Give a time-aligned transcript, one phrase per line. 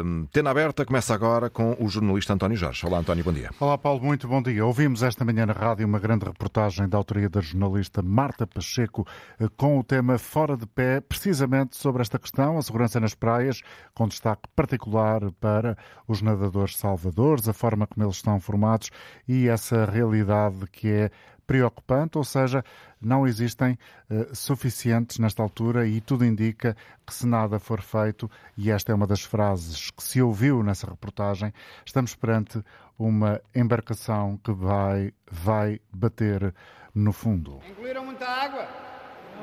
[0.04, 2.86] Um, Tena aberta começa agora com o jornalista António Jorge.
[2.86, 3.50] Olá, António, bom dia.
[3.62, 4.66] Olá, Paulo, muito bom dia.
[4.66, 6.49] Ouvimos esta manhã na rádio uma grande reportagem
[6.90, 9.06] da autoria da jornalista Marta Pacheco
[9.40, 13.62] eh, com o tema Fora de Pé, precisamente sobre esta questão, a segurança nas praias,
[13.94, 18.90] com destaque particular para os nadadores salvadores, a forma como eles estão formados
[19.28, 21.12] e essa realidade que é
[21.50, 22.64] preocupante, ou seja,
[23.02, 23.76] não existem
[24.08, 28.96] uh, suficientes nesta altura e tudo indica que se nada for feito, e esta é
[28.96, 31.52] uma das frases que se ouviu nessa reportagem,
[31.84, 32.64] estamos perante
[33.00, 36.54] uma embarcação que vai, vai bater
[36.94, 37.60] no fundo.
[37.68, 38.68] Engoliram muita água?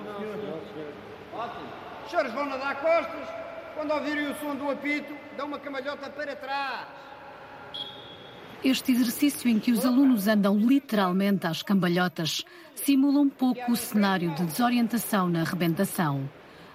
[0.05, 0.92] Não, senhor.
[1.34, 1.69] Ótimo.
[2.05, 3.28] Os senhores vão nadar costas,
[3.75, 6.86] quando ouvirem o som do apito, dão uma camalhota para trás.
[8.64, 14.34] Este exercício em que os alunos andam literalmente às cambalhotas simula um pouco o cenário
[14.34, 16.28] de desorientação na arrebentação.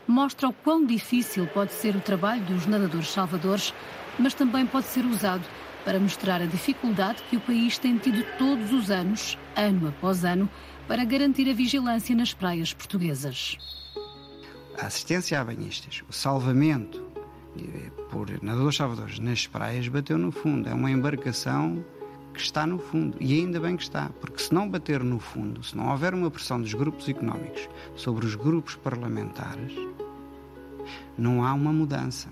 [0.07, 3.73] Mostra o quão difícil pode ser o trabalho dos nadadores salvadores,
[4.17, 5.43] mas também pode ser usado
[5.83, 10.49] para mostrar a dificuldade que o país tem tido todos os anos, ano após ano,
[10.87, 13.57] para garantir a vigilância nas praias portuguesas.
[14.77, 17.11] A assistência a banhistas, o salvamento
[18.09, 20.69] por nadadores salvadores nas praias bateu no fundo.
[20.69, 21.83] É uma embarcação
[22.33, 23.17] que está no fundo.
[23.19, 26.31] E ainda bem que está, porque se não bater no fundo, se não houver uma
[26.31, 29.73] pressão dos grupos económicos sobre os grupos parlamentares,
[31.17, 32.30] não há uma mudança.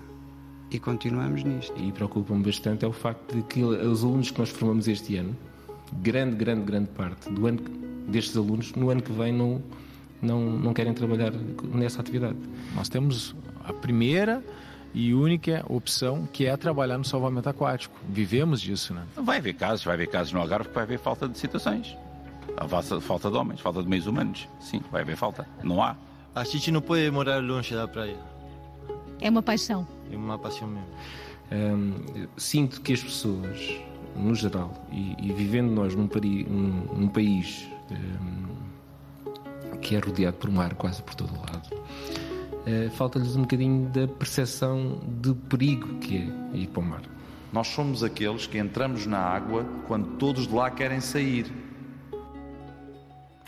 [0.70, 1.74] E continuamos nisto.
[1.82, 5.36] E preocupa-me bastante é o facto de que os alunos que nós formamos este ano,
[6.00, 7.60] grande, grande, grande parte do ano,
[8.06, 9.60] destes alunos, no ano que vem não,
[10.22, 11.32] não, não querem trabalhar
[11.74, 12.36] nessa atividade.
[12.74, 13.34] Nós temos
[13.64, 14.44] a primeira
[14.92, 17.94] e única opção que é trabalhar no salvamento aquático.
[18.08, 19.04] Vivemos disso, né?
[19.16, 21.96] Vai haver casos, vai haver casos no Algarve que vai haver falta de situações.
[22.56, 22.66] A
[23.00, 24.48] falta de homens, falta de meios humanos.
[24.60, 25.46] Sim, vai haver falta.
[25.62, 25.96] Não há.
[26.34, 28.16] A gente não pode morar longe da praia.
[29.20, 29.86] É uma paixão.
[30.10, 30.88] É uma paixão mesmo.
[31.52, 33.80] Hum, sinto que as pessoas,
[34.16, 38.50] no geral, e, e vivendo nós num, pari, num, num país hum,
[39.80, 41.68] que é rodeado por mar quase por todo o lado,
[42.66, 47.02] uh, falta-lhes um bocadinho da percepção do perigo que é ir para o mar.
[47.52, 51.52] Nós somos aqueles que entramos na água quando todos de lá querem sair.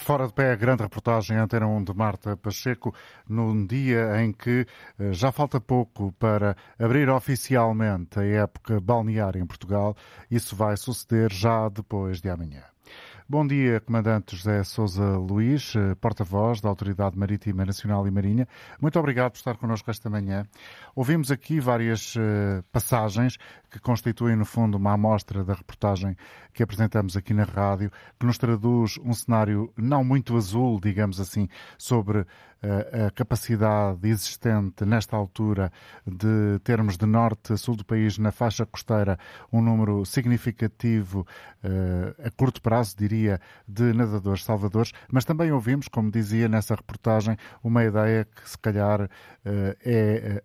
[0.03, 2.93] Fora de pé, a grande reportagem Antena 1 de Marta Pacheco,
[3.29, 4.67] num dia em que
[4.99, 9.97] eh, já falta pouco para abrir oficialmente a época balnear em Portugal.
[10.29, 12.72] Isso vai suceder já depois de amanhã.
[13.29, 18.49] Bom dia, Comandante José Sousa Luís, eh, porta-voz da Autoridade Marítima Nacional e Marinha.
[18.81, 20.45] Muito obrigado por estar connosco esta manhã.
[20.95, 23.39] Ouvimos aqui várias uh, passagens
[23.71, 26.17] que constituem, no fundo, uma amostra da reportagem
[26.53, 31.49] que apresentamos aqui na rádio, que nos traduz um cenário não muito azul, digamos assim,
[31.79, 32.27] sobre
[32.63, 35.73] a capacidade existente nesta altura
[36.07, 39.19] de termos de norte a sul do país, na faixa costeira,
[39.53, 41.27] um número significativo
[42.25, 47.85] a curto prazo, diria, de nadadores salvadores, mas também ouvimos, como dizia nessa reportagem, uma
[47.85, 49.09] ideia que se calhar
[49.45, 50.43] é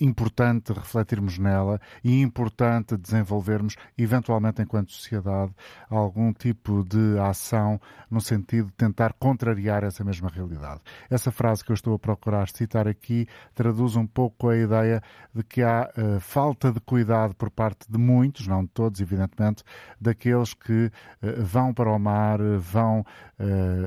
[0.00, 5.52] importante refletirmos nela e importante desenvolvermos, eventualmente enquanto sociedade,
[5.88, 10.80] algum tipo de ação no sentido de tentar contrariar essa mesma realidade.
[11.08, 15.02] Essa frase que eu estou a procurar citar aqui traduz um pouco a ideia
[15.34, 19.62] de que há uh, falta de cuidado por parte de muitos, não de todos, evidentemente,
[20.00, 23.04] daqueles que uh, vão para o mar, vão uh,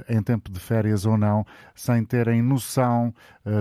[0.07, 3.13] em tempo de férias ou não, sem terem noção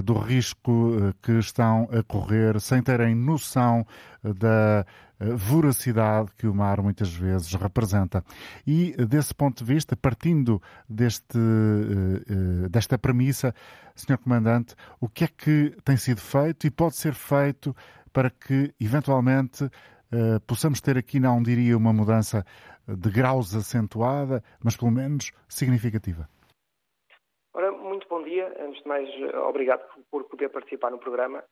[0.03, 3.87] do risco que estão a correr, sem terem noção
[4.33, 4.87] da
[5.21, 8.25] voracidade que o mar muitas vezes representa.
[8.67, 13.55] E desse ponto de vista, partindo deste, eh, eh, desta premissa,
[13.95, 14.19] Sr.
[14.19, 17.75] Comandante, o que é que tem sido feito e pode ser feito
[18.13, 19.65] para que, eventualmente,
[20.13, 22.45] eh, possamos ter aqui, não diria uma mudança
[22.87, 26.29] de graus acentuada, mas pelo menos significativa?
[27.55, 28.53] Ora, muito bom dia.
[28.61, 29.09] Antes de mais,
[29.49, 31.43] obrigado por poder participar no programa.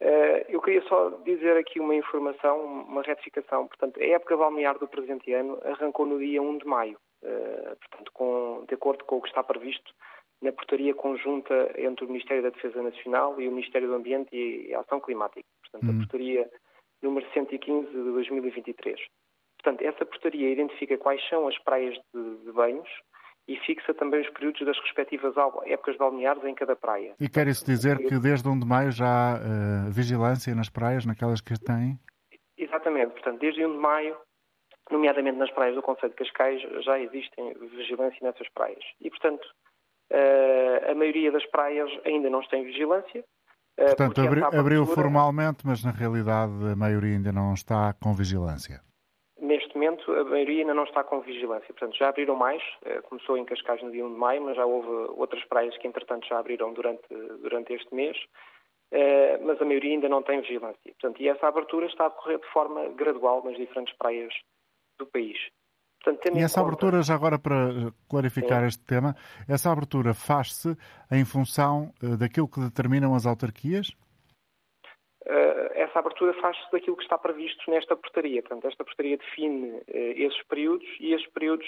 [0.00, 3.66] Uh, eu queria só dizer aqui uma informação, uma retificação.
[3.66, 8.10] Portanto, a época balnear do presente ano arrancou no dia 1 de maio, uh, portanto,
[8.12, 9.92] com, de acordo com o que está previsto
[10.40, 14.74] na portaria conjunta entre o Ministério da Defesa Nacional e o Ministério do Ambiente e
[14.74, 15.46] Ação Climática.
[15.62, 15.96] Portanto, uhum.
[15.96, 16.50] a portaria
[17.02, 18.98] número 115 de 2023.
[19.62, 22.88] Portanto, essa portaria identifica quais são as praias de, de banhos
[23.50, 25.34] e fixa também os períodos das respectivas
[25.66, 27.14] épocas balneares em cada praia.
[27.18, 31.04] E quer isso dizer que desde 1 de maio já há uh, vigilância nas praias,
[31.04, 31.98] naquelas que têm?
[32.56, 34.16] Exatamente, portanto, desde 1 de maio,
[34.88, 38.84] nomeadamente nas praias do Conselho de Cascais, já existem vigilância nessas praias.
[39.00, 39.44] E, portanto,
[40.12, 43.24] uh, a maioria das praias ainda não tem vigilância.
[43.76, 48.80] Uh, portanto, abri abriu formalmente, mas na realidade a maioria ainda não está com vigilância
[49.80, 51.66] momento a maioria ainda não está com vigilância.
[51.68, 54.66] Portanto, já abriram mais, eh, começou em Cascais no dia 1 de maio, mas já
[54.66, 57.08] houve outras praias que entretanto já abriram durante,
[57.42, 58.16] durante este mês,
[58.92, 60.92] eh, mas a maioria ainda não tem vigilância.
[61.00, 64.32] Portanto, e essa abertura está a decorrer de forma gradual nas diferentes praias
[64.98, 65.38] do país.
[66.02, 66.68] Portanto, e essa conta...
[66.68, 68.66] abertura, já agora para clarificar Sim.
[68.66, 69.14] este tema,
[69.48, 70.76] essa abertura faz-se
[71.10, 73.94] em função eh, daquilo que determinam as autarquias?
[75.74, 78.42] Essa abertura faz-se daquilo que está previsto nesta portaria.
[78.42, 81.66] Portanto, esta portaria define eh, esses períodos e esses períodos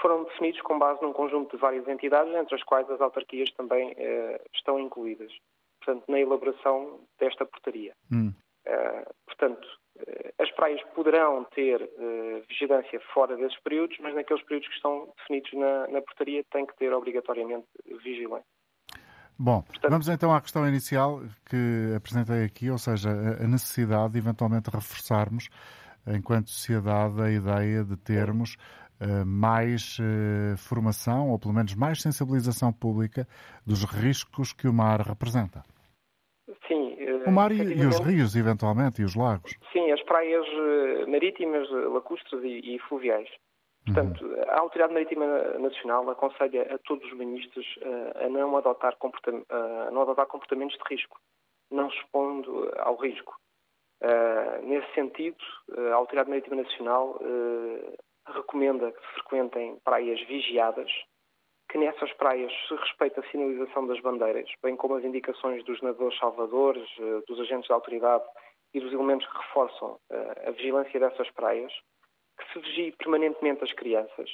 [0.00, 3.94] foram definidos com base num conjunto de várias entidades, entre as quais as autarquias também
[3.96, 5.32] eh, estão incluídas.
[5.80, 7.94] Portanto, na elaboração desta portaria.
[8.10, 8.32] Hum.
[9.26, 9.68] Portanto,
[10.38, 11.86] as praias poderão ter
[12.48, 16.74] vigilância fora desses períodos, mas naqueles períodos que estão definidos na, na portaria têm que
[16.76, 17.66] ter obrigatoriamente
[18.02, 18.53] vigilância.
[19.38, 21.20] Bom, Portanto, vamos então à questão inicial
[21.50, 25.48] que apresentei aqui, ou seja, a necessidade de eventualmente reforçarmos,
[26.06, 28.56] enquanto sociedade, a ideia de termos
[29.00, 33.26] uh, mais uh, formação, ou pelo menos mais sensibilização pública
[33.66, 35.62] dos riscos que o mar representa.
[36.68, 36.94] Sim.
[36.94, 39.52] Uh, o mar e, e, os rios, eventualmente, e os lagos.
[39.72, 40.46] Sim, as praias
[41.08, 43.28] marítimas, lacustres e, e fluviais.
[43.84, 44.42] Portanto, uhum.
[44.48, 45.26] a Autoridade Marítima
[45.58, 50.94] Nacional aconselha a todos os ministros uh, a, não adotar uh, não adotar comportamentos de
[50.94, 51.18] risco,
[51.70, 53.34] não expondo ao risco.
[54.02, 55.36] Uh, nesse sentido,
[55.92, 57.18] a Autoridade Marítima Nacional
[58.26, 60.90] recomenda que se frequentem praias vigiadas,
[61.70, 66.18] que nessas praias se respeite a sinalização das bandeiras, bem como as indicações dos nadadores
[66.18, 66.88] salvadores,
[67.26, 68.24] dos agentes da autoridade
[68.72, 69.98] e dos elementos que reforçam
[70.46, 71.72] a vigilância dessas praias
[72.38, 74.30] que se vigie permanentemente as crianças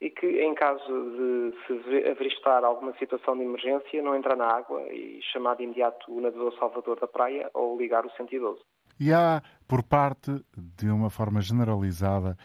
[0.00, 4.82] e que, em caso de se avistar alguma situação de emergência, não entrar na água
[4.92, 8.60] e chamar de imediato o nadador salvador da praia ou ligar o 112.
[9.00, 12.36] E há, por parte, de uma forma generalizada,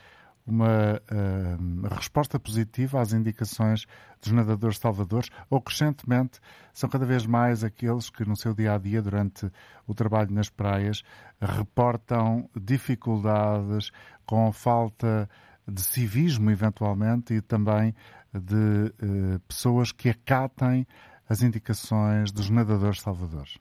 [0.51, 3.86] uma uh, resposta positiva às indicações
[4.21, 6.39] dos nadadores salvadores, ou crescentemente
[6.74, 9.50] são cada vez mais aqueles que no seu dia a dia, durante
[9.88, 11.03] o trabalho nas praias,
[11.42, 13.92] reportam dificuldades
[14.25, 15.30] com falta
[15.68, 17.95] de civismo, eventualmente, e também
[18.33, 20.86] de uh, pessoas que acatem
[21.30, 23.57] as indicações dos nadadores salvadores.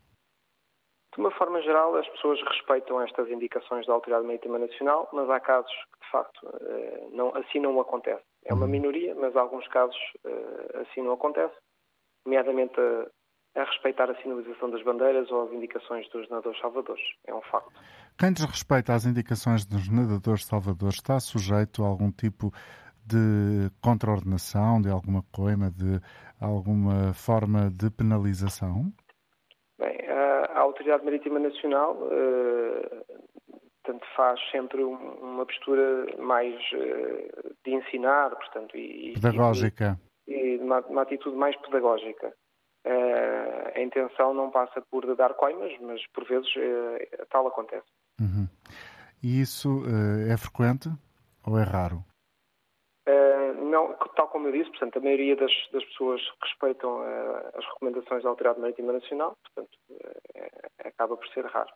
[1.15, 5.41] De uma forma geral, as pessoas respeitam estas indicações da Autoridade Marítima Nacional, mas há
[5.41, 8.23] casos que, de facto, eh, não, assim não acontece.
[8.45, 8.71] É uma uhum.
[8.71, 11.55] minoria, mas alguns casos eh, assim não acontece,
[12.25, 17.03] nomeadamente a, a respeitar a sinalização das bandeiras ou as indicações dos nadadores salvadores.
[17.27, 17.73] É um facto.
[18.17, 22.53] Quem desrespeita às indicações dos nadadores salvadores está sujeito a algum tipo
[23.05, 26.01] de contraordenação, de alguma coima, de
[26.41, 28.93] alguma forma de penalização?
[30.71, 33.05] Autoridade Marítima Nacional uh,
[33.85, 40.01] tanto faz sempre um, uma postura mais uh, de ensinar, portanto, e, pedagógica.
[40.27, 42.33] E, uma, uma, atitude mais pedagógica.
[42.87, 46.49] Uh, a intenção não passa por dar coimas, mas por vezes
[47.31, 47.87] tal acontece.
[48.21, 48.49] Uhum.
[49.23, 49.83] E isso
[50.31, 50.89] é frequente
[51.47, 52.03] ou é raro?
[53.63, 57.03] Não, tal como eu disse, portanto, a maioria das, das pessoas respeitam
[57.55, 59.79] as recomendações da Autoridade Marítima Nacional, portanto,
[60.85, 61.71] acaba por ser raro.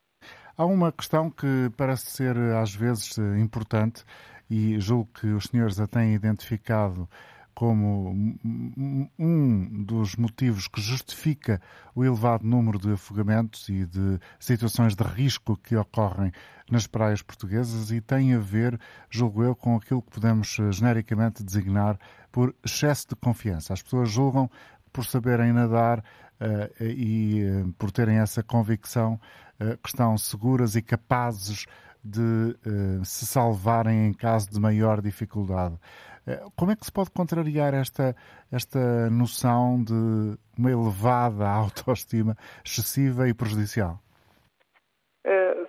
[0.56, 4.04] Há uma questão que parece ser às vezes importante
[4.50, 7.08] e julgo que os senhores a têm identificado
[7.54, 8.36] como
[9.18, 11.60] um dos motivos que justifica
[11.94, 16.32] o elevado número de afogamentos e de situações de risco que ocorrem
[16.70, 21.44] nas praias portuguesas e tem a ver, julgo eu, com aquilo que podemos eh, genericamente
[21.44, 21.98] designar
[22.32, 23.72] por excesso de confiança.
[23.72, 24.50] As pessoas julgam
[24.92, 29.20] por saberem nadar uh, e uh, por terem essa convicção
[29.60, 31.66] uh, que estão seguras e capazes
[32.04, 32.56] de
[33.04, 35.76] se salvarem em caso de maior dificuldade.
[36.56, 38.14] Como é que se pode contrariar esta,
[38.50, 42.34] esta noção de uma elevada autoestima
[42.64, 43.98] excessiva e prejudicial?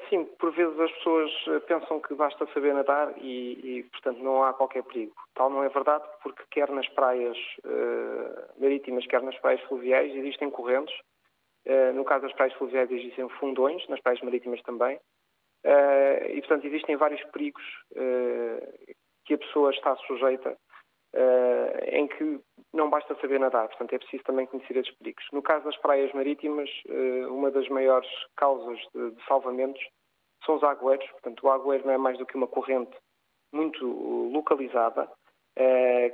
[0.10, 4.44] Sim, por vezes as pessoas eh, pensam que basta saber nadar e, e portanto, não
[4.44, 5.14] há qualquer perigo.
[5.34, 10.50] Tal não é verdade, porque quer nas praias uh, marítimas, quer nas praias fluviais, existem
[10.50, 10.96] correntes.
[11.66, 15.00] Uh, no caso das praias fluviais existem fundões, nas praias marítimas também.
[15.66, 18.96] Uh, e, portanto, existem vários perigos uh,
[19.26, 20.56] que a pessoa está sujeita,
[21.16, 22.40] uh, em que
[22.72, 25.26] não basta saber nadar, portanto, é preciso também conhecer esses perigos.
[25.34, 26.70] No caso das praias marítimas,
[27.30, 29.82] uma das maiores causas de, de, salvamentos
[30.46, 32.96] são os agueiros, portanto, o agueiro não é mais do que uma corrente
[33.52, 33.88] muito
[34.32, 35.10] localizada,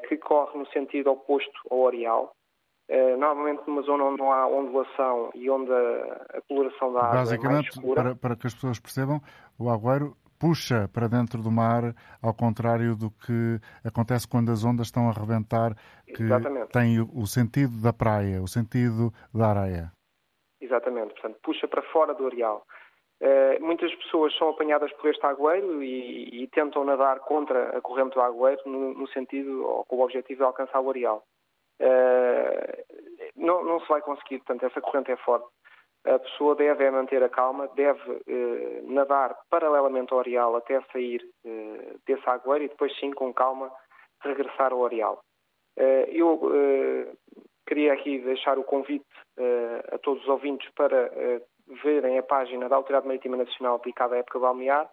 [0.08, 2.31] que corre no sentido oposto ao areal,
[3.17, 7.51] normalmente numa zona onde não há ondulação e onde a, a coloração da água Basicamente,
[7.51, 8.01] é mais escura.
[8.01, 9.21] Para, para que as pessoas percebam,
[9.57, 14.88] o agüero puxa para dentro do mar, ao contrário do que acontece quando as ondas
[14.88, 15.75] estão a rebentar,
[16.07, 16.71] que Exatamente.
[16.71, 19.91] tem o sentido da praia, o sentido da areia.
[20.60, 22.65] Exatamente, portanto, puxa para fora do areal.
[23.21, 28.15] Uh, muitas pessoas são apanhadas por este agueiro e, e, tentam nadar contra a corrente
[28.15, 31.24] do agueiro no, no sentido ou com o objetivo de alcançar o areal.
[31.80, 35.48] Uh, não, não se vai conseguir, portanto, essa corrente é forte.
[36.06, 41.22] A pessoa deve é manter a calma, deve uh, nadar paralelamente ao areal até sair
[41.46, 43.72] uh, desse agueiro e depois sim, com calma,
[44.22, 45.24] regressar ao areal.
[46.10, 46.40] eu
[47.66, 49.06] queria aqui deixar o convite
[49.92, 51.10] a todos os ouvintes para
[51.84, 54.88] verem a página da Autoridade Marítima Nacional dedicada à época balnear,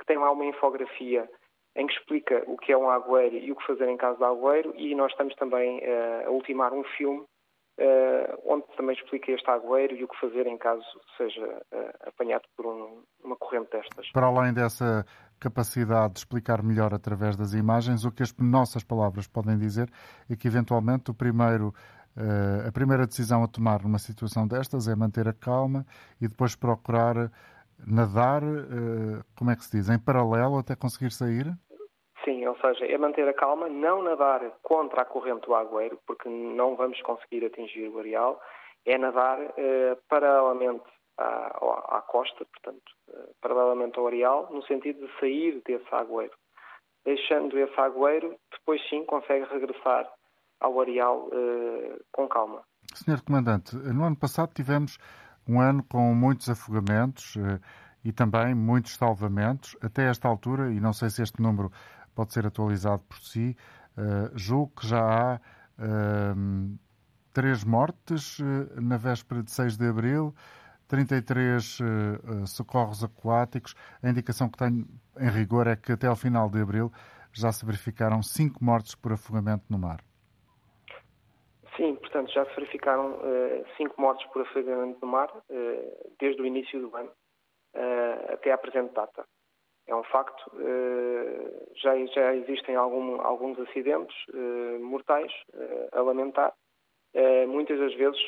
[0.00, 1.30] que tem lá uma infografia
[1.74, 4.24] em que explica o que é um agueiro e o que fazer em caso de
[4.24, 9.50] agueiro, e nós estamos também uh, a ultimar um filme uh, onde também explica este
[9.50, 10.84] agueiro e o que fazer em caso
[11.16, 14.10] seja uh, apanhado por um, uma corrente destas.
[14.12, 15.06] Para além dessa
[15.40, 19.90] capacidade de explicar melhor através das imagens, o que as nossas palavras podem dizer
[20.30, 21.72] é que, eventualmente, o primeiro
[22.68, 25.86] a primeira decisão a tomar numa situação destas é manter a calma
[26.20, 27.32] e depois procurar
[27.86, 31.46] nadar, eh, como é que se diz, em paralelo até conseguir sair?
[32.24, 36.28] Sim, ou seja, é manter a calma, não nadar contra a corrente do agueiro, porque
[36.28, 38.40] não vamos conseguir atingir o areal,
[38.86, 40.84] é nadar eh, paralelamente
[41.18, 46.34] à, à, costa, portanto, eh, paralelamente ao areal, no sentido de sair desse agueiro.
[47.04, 50.08] Deixando esse agueiro, depois sim consegue regressar
[50.60, 52.62] ao areal eh, com calma.
[52.94, 54.98] Senhor Comandante, no ano passado tivemos
[55.46, 57.60] um ano com muitos afogamentos eh,
[58.04, 59.76] e também muitos salvamentos.
[59.80, 61.70] Até esta altura, e não sei se este número
[62.14, 63.56] pode ser atualizado por si,
[63.96, 65.40] eh, julgo que já há
[65.78, 66.76] ehm,
[67.32, 70.34] três mortes eh, na véspera de 6 de abril,
[70.88, 71.78] 33
[72.46, 73.74] socorros aquáticos.
[74.02, 74.86] A indicação que tenho
[75.18, 76.92] em rigor é que até ao final de abril
[77.32, 80.00] já se verificaram cinco mortes por afogamento no mar.
[82.12, 86.78] Portanto, já se verificaram uh, cinco mortes por afogamento no mar uh, desde o início
[86.78, 89.24] do ano uh, até à presente data.
[89.86, 90.52] É um facto.
[91.82, 94.14] já, já existem algum, alguns acidentes
[94.80, 95.32] mortais
[95.90, 96.54] a lamentar,
[97.48, 98.20] muitas das vezes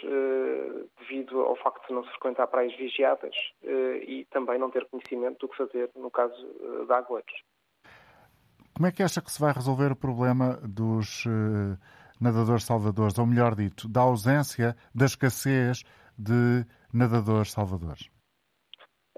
[0.99, 5.49] devido ao facto de não se frequentar praias vigiadas e também não ter conhecimento do
[5.49, 7.45] que fazer no caso de agueiros.
[8.75, 11.25] Como é que acha que se vai resolver o problema dos
[12.25, 15.85] nadadores salvadores, ou melhor dito, da ausência, da escassez
[16.19, 18.09] de nadadores salvadores?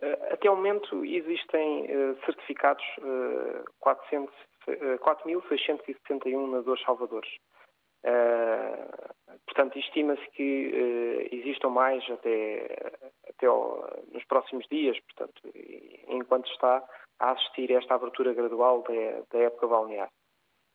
[0.02, 7.30] Eh, até o momento existem uh, certificados uh, 4.661 nadadores salvadores.
[9.46, 12.92] Portanto, estima-se que existam mais até,
[13.28, 13.48] até
[14.12, 15.42] nos próximos dias, portanto,
[16.06, 16.84] enquanto está
[17.18, 20.08] a assistir esta abertura gradual da, da época balnear.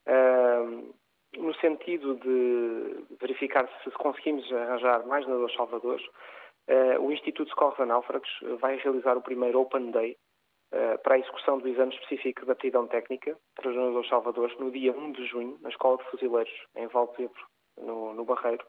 [0.07, 0.93] Uh,
[1.37, 7.79] no sentido de verificar se conseguimos arranjar mais nadadores salvadores, uh, o Instituto de Socorros
[7.79, 10.17] a vai realizar o primeiro Open Day
[10.73, 14.71] uh, para a execução do exame específico de aptidão técnica para os nadadores salvadores no
[14.71, 17.47] dia 1 de junho, na Escola de Fuzileiros, em Valdebro,
[17.77, 18.65] no, no Barreiro,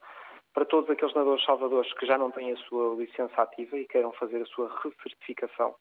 [0.55, 4.13] para todos aqueles nadadores salvadores que já não têm a sua licença ativa e queiram
[4.13, 5.75] fazer a sua recertificação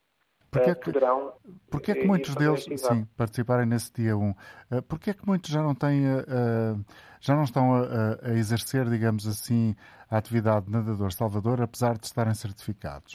[0.52, 1.34] Porquê é que, poderão.
[1.72, 4.34] Porquê é que muitos deles sim, participarem nesse dia 1?
[4.72, 6.76] Eh, porquê é que muitos já não têm, eh,
[7.22, 9.74] já não estão a, a exercer, digamos assim,
[10.10, 13.14] a atividade de nadador salvador, apesar de estarem certificados?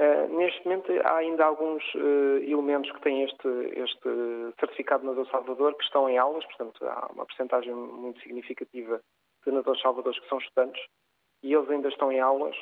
[0.00, 1.84] Uh, neste momento há ainda alguns
[2.42, 4.08] elementos que têm este, este
[4.58, 9.00] certificado de nadador salvador que estão em aulas, portanto há uma porcentagem muito significativa
[9.44, 10.82] de nadadores salvadores que são estudantes
[11.42, 12.56] e eles ainda estão em aulas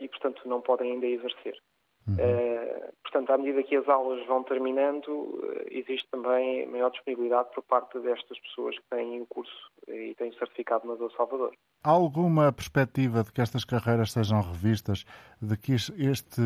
[0.00, 1.56] e portanto não podem ainda exercer.
[2.06, 2.16] Uhum.
[2.16, 7.62] Uh, portanto, à medida que as aulas vão terminando, uh, existe também maior disponibilidade por
[7.62, 11.54] parte destas pessoas que têm o curso e têm o certificado na do Salvador.
[11.82, 15.04] Há alguma perspectiva de que estas carreiras sejam revistas,
[15.40, 16.42] de que este,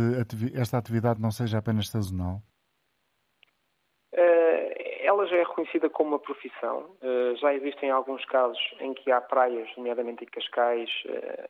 [0.55, 2.41] esta atividade não seja apenas sazonal?
[4.15, 4.71] Uh,
[5.03, 6.97] ela já é reconhecida como uma profissão.
[7.41, 10.91] já existem alguns casos em que há praias, nomeadamente em Cascais,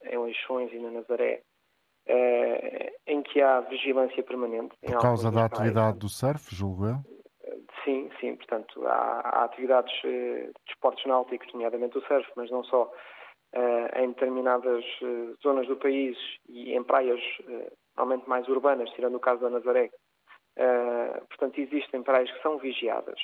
[0.04, 1.42] em Leixões e na Nazaré,
[3.06, 4.74] em que há vigilância permanente.
[4.80, 6.96] Por causa da atividade do surf, julgo eu?
[7.84, 8.36] Sim, sim.
[8.36, 12.90] Portanto, há, há atividades de esportes náuticos, nomeadamente o surf, mas não só,
[13.96, 14.84] em determinadas
[15.42, 16.16] zonas do país
[16.48, 17.20] e em praias
[17.96, 19.90] normalmente mais urbanas, tirando o caso da Nazaré.
[21.28, 23.18] portanto, existem praias que são vigiadas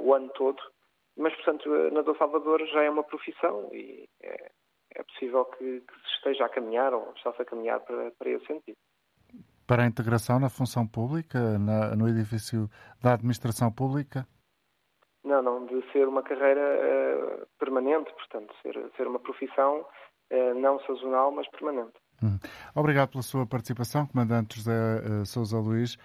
[0.00, 0.62] o ano todo,
[1.16, 4.08] mas, portanto, nadador Salvador já é uma profissão e
[4.94, 8.46] é, possível que, que, se esteja a caminhar ou está-se a caminhar para, para esse
[8.46, 8.76] sentido.
[9.66, 12.68] Para a integração na função pública, na, no edifício
[13.02, 14.26] da administração pública?
[15.24, 19.86] Não, não, de ser uma carreira uh, permanente, portanto, ser, ser uma profissão
[20.32, 21.92] uh, não sazonal, mas permanente.
[22.22, 22.38] Hum.
[22.74, 25.96] Obrigado pela sua participação, Comandante José uh, Sousa Luís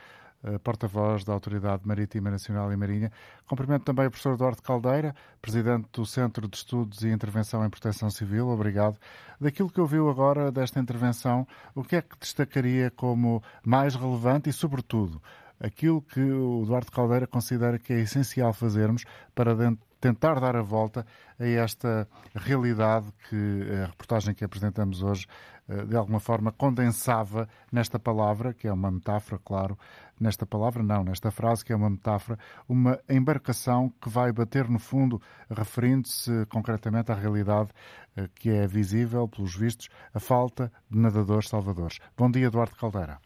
[0.63, 3.11] porta-voz da Autoridade Marítima Nacional e Marinha.
[3.47, 8.09] Cumprimento também o professor Eduardo Caldeira, presidente do Centro de Estudos e Intervenção em Proteção
[8.09, 8.47] Civil.
[8.49, 8.97] Obrigado.
[9.39, 14.53] Daquilo que ouviu agora desta intervenção, o que é que destacaria como mais relevante e,
[14.53, 15.21] sobretudo,
[15.59, 19.55] aquilo que o Eduardo Caldeira considera que é essencial fazermos para
[19.99, 21.05] tentar dar a volta
[21.39, 27.99] a esta realidade que a reportagem que apresentamos hoje eh, de alguma forma condensava nesta
[27.99, 29.77] palavra, que é uma metáfora, claro,
[30.19, 34.79] nesta palavra não, nesta frase que é uma metáfora, uma embarcação que vai bater no
[34.79, 37.69] fundo, referindo-se concretamente à realidade
[38.17, 41.99] eh, que é visível, pelos vistos, a falta de nadadores salvadores.
[42.17, 43.19] Bom dia, Eduardo Caldeira.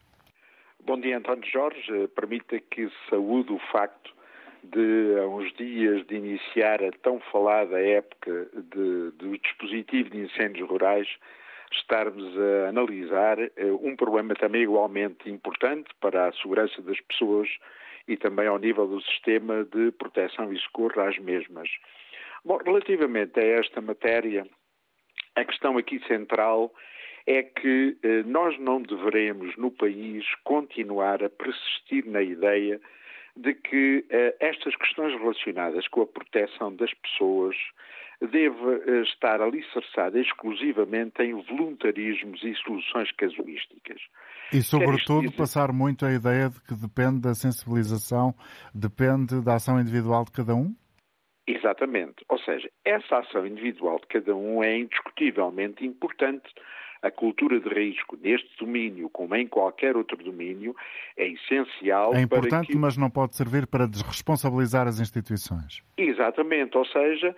[0.84, 2.08] Bom dia, António Jorge.
[2.08, 4.12] Permita que saúde o facto
[4.64, 10.68] de, há uns dias, de iniciar a tão falada época de, do dispositivo de incêndios
[10.68, 11.08] rurais
[11.76, 13.50] estarmos a analisar eh,
[13.80, 17.48] um problema também igualmente importante para a segurança das pessoas
[18.06, 21.68] e também ao nível do sistema de proteção e socorro às mesmas.
[22.44, 24.46] Bom, relativamente a esta matéria,
[25.36, 26.72] a questão aqui central
[27.26, 32.80] é que eh, nós não deveremos no país continuar a persistir na ideia
[33.36, 37.56] de que eh, estas questões relacionadas com a proteção das pessoas
[38.26, 44.00] deve eh, estar alicerçada exclusivamente em voluntarismos e soluções casuísticas.
[44.52, 45.36] E, sobretudo, dizer...
[45.36, 48.34] passar muito a ideia de que depende da sensibilização,
[48.74, 50.74] depende da ação individual de cada um?
[51.46, 52.24] Exatamente.
[52.28, 56.48] Ou seja, essa ação individual de cada um é indiscutivelmente importante
[57.02, 60.74] a cultura de risco neste domínio, como em qualquer outro domínio,
[61.16, 62.14] é essencial.
[62.14, 62.76] É importante, que...
[62.76, 65.82] mas não pode servir para desresponsabilizar as instituições.
[65.98, 67.34] Exatamente, ou seja,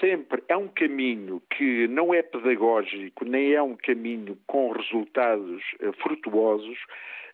[0.00, 5.92] sempre é um caminho que não é pedagógico, nem é um caminho com resultados uh,
[6.00, 6.78] frutuosos,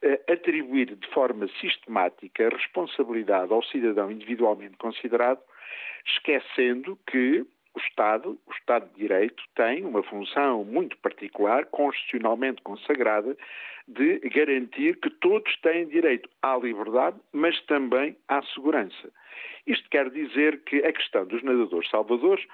[0.02, 5.40] uh, atribuir de forma sistemática a responsabilidade ao cidadão individualmente considerado,
[6.06, 7.44] esquecendo que
[7.74, 13.36] o Estado, o Estado de Direito, tem uma função muito particular, constitucionalmente consagrada,
[13.86, 19.10] de garantir que todos têm direito à liberdade, mas também à segurança.
[19.66, 22.44] Isto quer dizer que a questão dos nadadores salvadores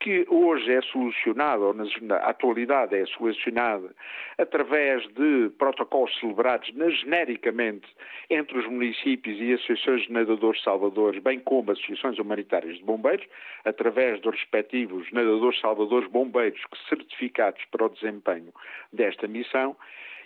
[0.00, 3.94] que hoje é solucionada, ou na atualidade é solucionada,
[4.38, 7.86] através de protocolos celebrados na, genericamente
[8.30, 13.26] entre os municípios e associações de nadadores salvadores, bem como associações humanitárias de bombeiros,
[13.64, 18.52] através dos respectivos nadadores salvadores bombeiros certificados para o desempenho
[18.92, 19.76] desta missão,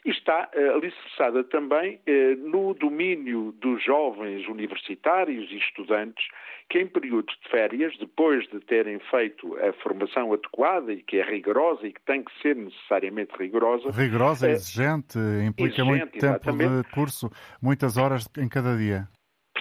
[0.05, 6.27] e está uh, alicerçada também uh, no domínio dos jovens universitários e estudantes
[6.69, 11.23] que, em períodos de férias, depois de terem feito a formação adequada e que é
[11.23, 13.91] rigorosa e que tem que ser necessariamente rigorosa.
[13.91, 16.83] Rigorosa, uh, exigente, implica exigente, muito tempo exatamente.
[16.83, 19.09] de curso, muitas horas em cada dia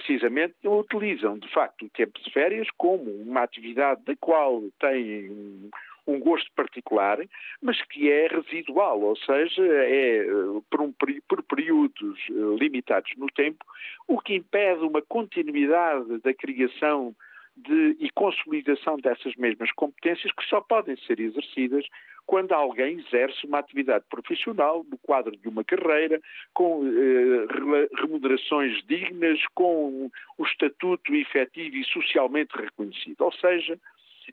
[0.02, 5.70] precisamente utilizam, de facto, o tempo de férias como uma atividade da qual têm
[6.08, 7.20] um gosto particular,
[7.62, 10.34] mas que é residual, ou seja, é eh,
[10.70, 10.94] por, um,
[11.28, 13.64] por períodos eh, limitados no tempo,
[14.08, 17.16] o que impede uma continuidade da criação
[17.56, 21.86] de, e consolidação dessas mesmas competências que só podem ser exercidas
[22.26, 26.22] quando alguém exerce uma atividade profissional no quadro de uma carreira,
[26.54, 33.22] com eh, remunerações dignas, com o estatuto efetivo e socialmente reconhecido.
[33.22, 33.78] Ou seja,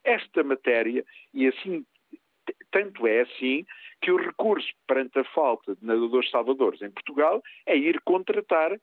[0.04, 1.84] esta matéria, e assim,
[2.70, 3.64] tanto é assim
[4.00, 8.78] que o recurso perante a falta de nadadores salvadores em Portugal é ir contratar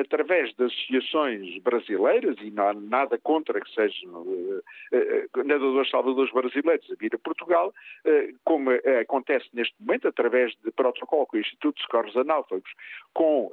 [0.00, 4.62] através de associações brasileiras, e não há nada contra que sejam uh,
[5.38, 7.72] uh, nadadores salvadores brasileiros a vir a Portugal,
[8.44, 12.70] como acontece neste momento, através de protocolo com o Instituto de Socorros Anáfagos,
[13.12, 13.50] com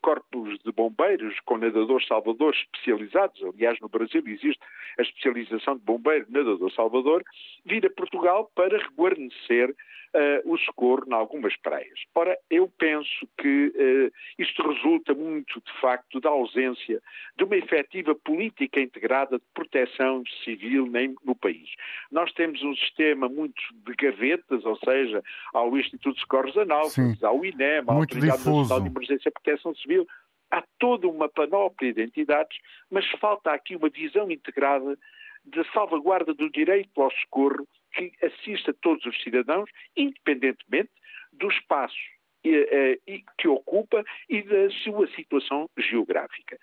[0.00, 4.60] corpos de bombeiros, com nadadores salvadores especializados, aliás no Brasil existe
[4.98, 7.24] a especialização de bombeiro nadador salvador,
[7.64, 9.74] vir a Portugal para reguarnecer
[10.14, 11.98] uh, o socorro em algumas praias.
[12.14, 17.00] Ora, eu penso que uh, isto resulta muito, de facto, da ausência
[17.36, 20.90] de uma efetiva política integrada de proteção civil
[21.24, 21.68] no país.
[22.10, 27.44] Nós temos um sistema muito de gavetas, ou seja, ao Instituto de Socorros Anáufragos, ao
[27.44, 28.60] INEM, à Autoridade difuso.
[28.60, 30.06] Nacional de Emergência e Proteção Civil,
[30.50, 32.58] há toda uma panóplia de entidades,
[32.90, 34.98] mas falta aqui uma visão integrada
[35.44, 40.90] de salvaguarda do direito ao socorro que assista todos os cidadãos, independentemente
[41.32, 41.96] do espaço
[42.44, 46.58] eh, eh, que ocupa e da sua situação geográfica.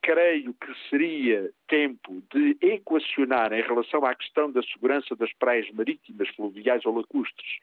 [0.00, 6.28] Creio que seria tempo de equacionar em relação à questão da segurança das praias marítimas,
[6.30, 7.58] fluviais ou lacustres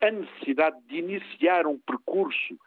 [0.00, 2.58] a necessidade de iniciar um percurso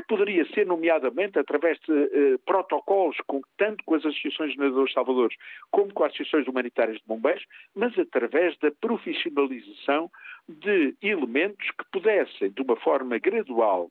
[0.00, 4.92] que poderia ser, nomeadamente, através de uh, protocolos, com, tanto com as associações de nadadores
[4.92, 5.36] salvadores
[5.70, 10.10] como com as associações humanitárias de bombeiros, mas através da profissionalização
[10.48, 13.90] de elementos que pudessem, de uma forma gradual,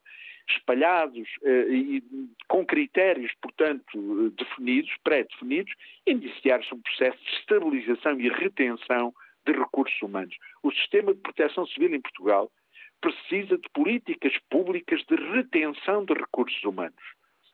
[0.50, 2.04] espalhados uh, e
[2.48, 5.74] com critérios, portanto, definidos, pré-definidos,
[6.08, 9.14] iniciar-se um processo de estabilização e retenção
[9.46, 10.36] de recursos humanos.
[10.64, 12.52] O sistema de proteção civil em Portugal
[13.02, 17.02] precisa de políticas públicas de retenção de recursos humanos.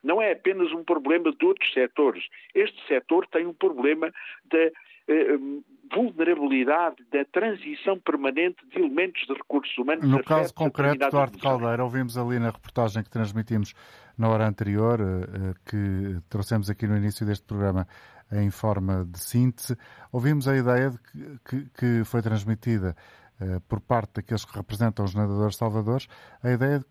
[0.03, 2.23] Não é apenas um problema de outros setores.
[2.53, 4.12] Este setor tem um problema
[4.45, 4.71] da
[5.08, 5.38] eh,
[5.93, 10.08] vulnerabilidade, da transição permanente de elementos de recursos humanos.
[10.08, 13.73] No caso concreto, Duarte Caldeira, ouvimos ali na reportagem que transmitimos
[14.17, 17.88] na hora anterior, eh, que trouxemos aqui no início deste programa
[18.31, 19.77] em forma de síntese,
[20.12, 23.24] ouvimos a ideia de que, que, que foi transmitida eh,
[23.67, 26.08] por parte daqueles que representam os nadadores salvadores,
[26.41, 26.86] a ideia de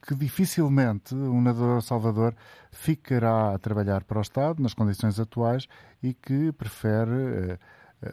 [0.00, 2.34] que dificilmente um nadador salvador
[2.70, 5.66] ficará a trabalhar para o Estado nas condições atuais
[6.02, 7.58] e que prefere uh,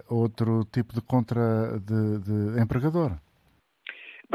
[0.07, 3.19] outro tipo de contra de, de empregador.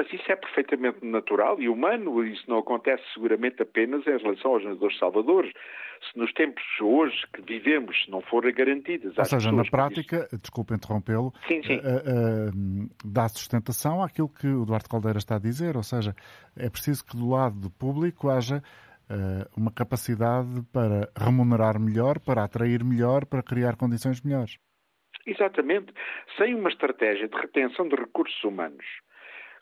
[0.01, 4.65] Mas isso é perfeitamente natural e humano, isso não acontece seguramente apenas em relação aos
[4.65, 5.53] nadadores salvadores
[6.11, 9.19] se nos tempos hoje que vivemos não forem garantidas.
[9.19, 10.39] Ou seja, na prática, isso...
[10.39, 11.61] desculpe interrompê-lo, sim.
[11.61, 16.15] Uh, uh, dá sustentação àquilo que o Duarte Caldeira está a dizer, ou seja,
[16.57, 18.63] é preciso que do lado do público haja
[19.57, 24.57] uma capacidade para remunerar melhor, para atrair melhor, para criar condições melhores.
[25.27, 25.93] Exatamente.
[26.39, 28.87] Sem uma estratégia de retenção de recursos humanos,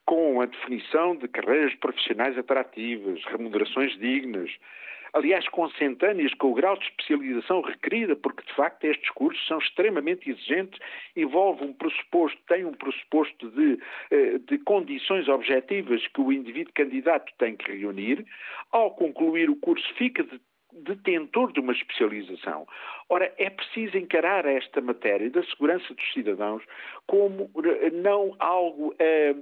[0.09, 4.51] com a definição de carreiras profissionais atrativas, remunerações dignas,
[5.13, 10.31] aliás, consentâneas com o grau de especialização requerida, porque de facto estes cursos são extremamente
[10.31, 10.81] exigentes,
[11.15, 13.79] envolvem um pressuposto, têm um pressuposto de,
[14.11, 18.25] eh, de condições objetivas que o indivíduo candidato tem que reunir.
[18.73, 20.41] Ao concluir o curso, fica de
[20.73, 22.67] detentor de uma especialização.
[23.11, 26.63] Ora, é preciso encarar esta matéria da segurança dos cidadãos
[27.07, 28.95] como eh, não algo.
[28.99, 29.35] Eh,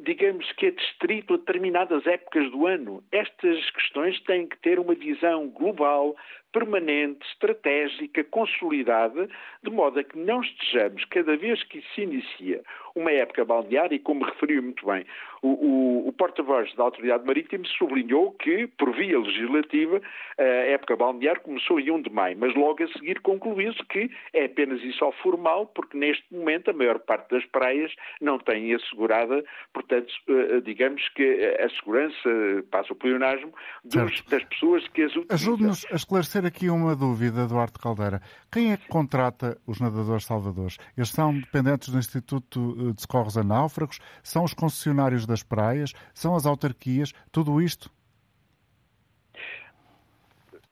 [0.00, 3.02] digamos que é distrito a determinadas épocas do ano.
[3.12, 6.16] Estas questões têm que ter uma visão global,
[6.52, 9.28] permanente, estratégica, consolidada,
[9.62, 12.62] de modo a que não estejamos, cada vez que se inicia
[12.94, 15.04] uma época balnear, e como referiu muito bem,
[15.42, 20.00] o, o, o porta-voz da Autoridade Marítima sublinhou que, por via legislativa,
[20.36, 24.46] a época balnear começou em 1 de maio, mas logo a seguir concluiu-se que é
[24.46, 29.44] apenas e só formal, porque neste momento a maior parte das praias não tem assegurada,
[29.72, 32.28] portanto, eh, digamos que a segurança,
[32.70, 33.52] passa o pleonasmo,
[33.84, 35.52] dos, das pessoas que as utilizam.
[35.52, 38.20] Ajude-nos a esclarecer aqui uma dúvida, Eduardo Caldeira.
[38.50, 40.78] Quem é que contrata os nadadores salvadores?
[40.96, 45.92] Eles são dependentes do Instituto eh, de socorros a náufragos, são os concessionários das praias,
[46.14, 47.90] são as autarquias, tudo isto?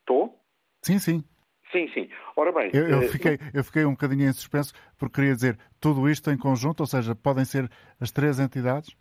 [0.01, 0.39] Estou?
[0.83, 1.25] Sim, sim.
[1.73, 2.09] Sim, sim.
[2.37, 2.71] Ora bem.
[2.73, 6.31] Eu, eu, eh, fiquei, eu fiquei um bocadinho em suspenso porque queria dizer tudo isto
[6.31, 8.97] em conjunto, ou seja, podem ser as três entidades?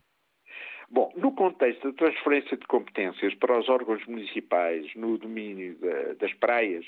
[0.90, 5.76] Bom, no contexto da transferência de competências para os órgãos municipais no domínio
[6.18, 6.84] das praias,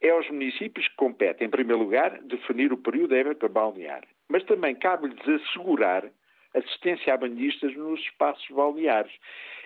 [0.00, 4.02] é aos municípios que compete, em primeiro lugar, definir o período da época balnear.
[4.28, 6.04] Mas também cabe-lhes assegurar
[6.54, 9.12] assistência a banhistas nos espaços balneares.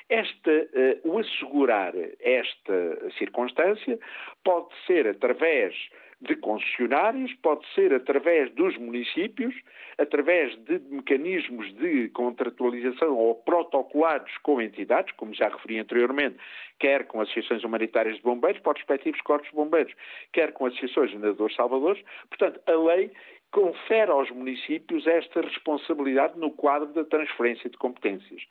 [0.09, 3.99] Esta, uh, o assegurar esta circunstância
[4.45, 5.75] pode ser através
[6.23, 9.55] de concessionários, pode ser através dos municípios,
[9.99, 16.37] através de mecanismos de contratualização ou protocolados com entidades, como já referi anteriormente,
[16.79, 19.93] quer com associações humanitárias de bombeiros, para os respectivos corpos de bombeiros,
[20.33, 22.03] quer com associações de nadadores salvadores.
[22.29, 23.11] Portanto, a lei
[23.51, 28.43] confere aos municípios esta responsabilidade no quadro da transferência de competências.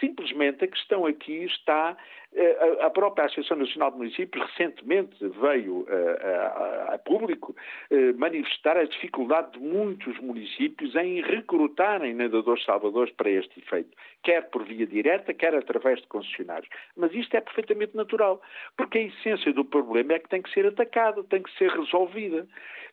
[0.00, 1.96] Simplesmente a questão aqui está
[2.36, 7.54] eh, a própria Associação Nacional de Municípios recentemente veio a, a, público
[7.90, 14.50] eh, manifestar a dificuldade de muitos municípios em recrutarem nadadores salvadores para este efeito, quer
[14.50, 16.68] por via direta, quer através de concessionários.
[16.96, 18.42] Mas isto é perfeitamente natural,
[18.76, 22.48] porque a essência do problema é que tem que ser atacada, tem que ser resolvida.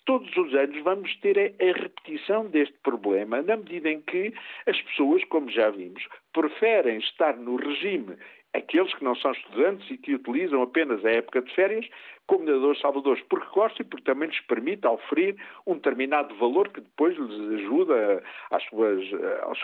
[0.06, 4.34] Todos os anos vamos ter a repetição deste problema, na medida em que
[4.68, 8.18] as pessoas, como já vimos, preferem estar no regime
[8.54, 11.88] aqueles que não são estudantes e que utilizam apenas a época de férias
[12.28, 16.82] como nadadores salvadores, porque gostam e porque também lhes permite oferir um determinado valor que
[16.82, 19.04] depois lhes ajuda às suas,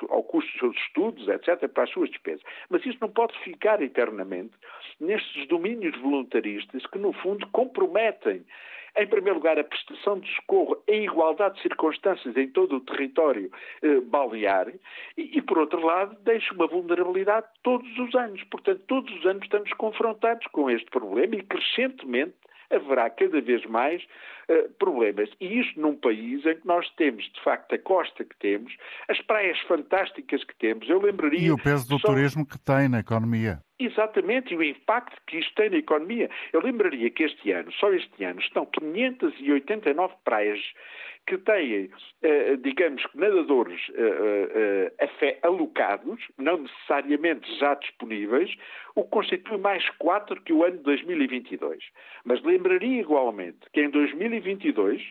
[0.09, 2.41] ao custo dos seus estudos, etc., para as suas despesas.
[2.69, 4.53] Mas isso não pode ficar eternamente
[4.99, 8.45] nestes domínios voluntaristas que, no fundo, comprometem
[8.97, 13.51] em primeiro lugar, a prestação de socorro em igualdade de circunstâncias em todo o território
[13.81, 14.67] eh, balnear
[15.15, 18.43] e, e, por outro lado, deixa uma vulnerabilidade todos os anos.
[18.45, 22.33] Portanto, todos os anos estamos confrontados com este problema e, crescentemente,
[22.71, 24.03] haverá cada vez mais
[24.49, 25.29] uh, problemas.
[25.39, 28.75] E isto num país em que nós temos, de facto, a costa que temos,
[29.09, 30.89] as praias fantásticas que temos.
[30.89, 31.47] Eu lembraria.
[31.47, 32.07] E o peso do só...
[32.07, 33.59] turismo que tem na economia.
[33.79, 36.29] Exatamente, e o impacto que isto tem na economia.
[36.51, 40.59] Eu lembraria que este ano, só este ano, estão 589 praias
[41.27, 41.89] que têm,
[42.21, 48.55] eh, digamos, nadadores eh, eh, alocados, não necessariamente já disponíveis,
[48.95, 51.83] o que constitui mais quatro que o ano de 2022.
[52.23, 55.01] Mas lembraria igualmente que em 2022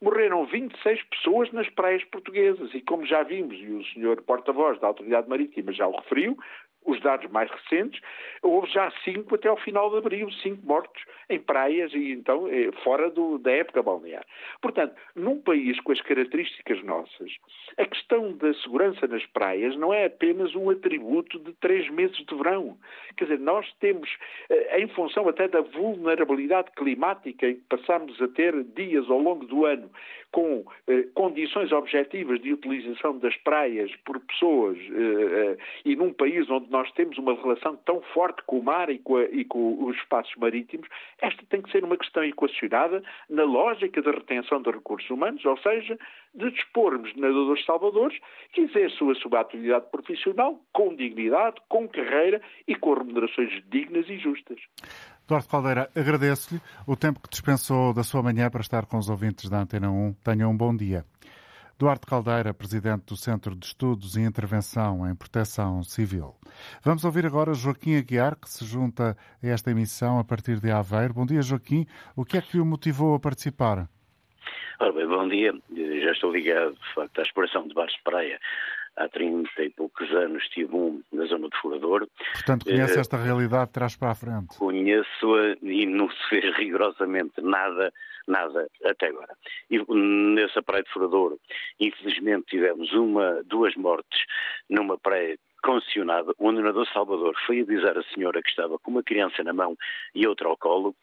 [0.00, 4.88] morreram 26 pessoas nas praias portuguesas e como já vimos, e o senhor porta-voz da
[4.88, 6.36] Autoridade Marítima já o referiu,
[6.88, 8.00] os dados mais recentes,
[8.42, 12.70] houve já cinco até ao final de abril, cinco mortos em praias e então eh,
[12.82, 14.24] fora do, da época balnear.
[14.62, 17.30] Portanto, num país com as características nossas,
[17.76, 22.34] a questão da segurança nas praias não é apenas um atributo de três meses de
[22.34, 22.78] verão.
[23.16, 24.08] Quer dizer, nós temos,
[24.48, 29.44] eh, em função até da vulnerabilidade climática em que passamos a ter dias ao longo
[29.44, 29.90] do ano
[30.30, 36.48] com eh, condições objetivas de utilização das praias por pessoas eh, eh, e num país
[36.50, 39.84] onde nós temos uma relação tão forte com o mar e com, a, e com,
[39.84, 40.88] os espaços marítimos,
[41.20, 45.58] esta tem que ser uma questão equacionada na lógica da retenção de recursos humanos, ou
[45.58, 45.98] seja,
[46.34, 48.18] de dispormos de nadadores salvadores
[48.52, 54.18] que exerçam a sua atividade profissional com dignidade, com carreira e com remunerações dignas e
[54.18, 54.60] justas.
[55.24, 59.50] Eduardo Caldeira, agradeço-lhe o tempo que dispensou da sua manhã para estar com os ouvintes
[59.50, 60.14] da Antena 1.
[60.24, 61.04] Tenha um bom dia.
[61.78, 66.34] Duarte Caldeira, presidente do Centro de Estudos e Intervenção em Proteção Civil.
[66.82, 71.14] Vamos ouvir agora Joaquim Aguiar, que se junta a esta emissão a partir de Aveiro.
[71.14, 71.86] Bom dia, Joaquim.
[72.16, 73.88] O que é que o motivou a participar?
[74.80, 75.52] Ora bem, bom dia.
[76.02, 78.40] Já estou ligado, de facto, à exploração de bares de praia
[78.98, 82.08] há 30 e poucos anos tive um na zona de Furador.
[82.32, 84.58] Portanto, conhece uh, esta realidade de trás para a frente?
[84.58, 87.92] Conheço-a e não se fez rigorosamente nada,
[88.30, 89.34] nada até agora.
[89.70, 89.78] E
[90.34, 91.38] nessa praia de Furador,
[91.80, 94.20] infelizmente tivemos uma, duas mortes
[94.68, 99.42] numa praia concessionada, o nadador Salvador foi avisar a senhora que estava com uma criança
[99.42, 99.76] na mão
[100.14, 100.94] e outra ao colo,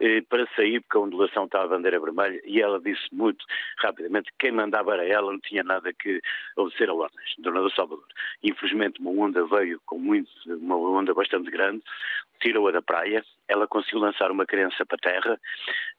[0.00, 3.44] eh, para sair, porque a ondulação estava a bandeira vermelha, e ela disse muito
[3.78, 6.20] rapidamente que quem mandava era ela, não tinha nada que
[6.56, 8.06] obedecer a ordens, do nadador Salvador.
[8.42, 11.82] Infelizmente uma onda veio com muito, uma onda bastante grande,
[12.42, 15.40] tirou-a da praia, ela conseguiu lançar uma criança para a terra,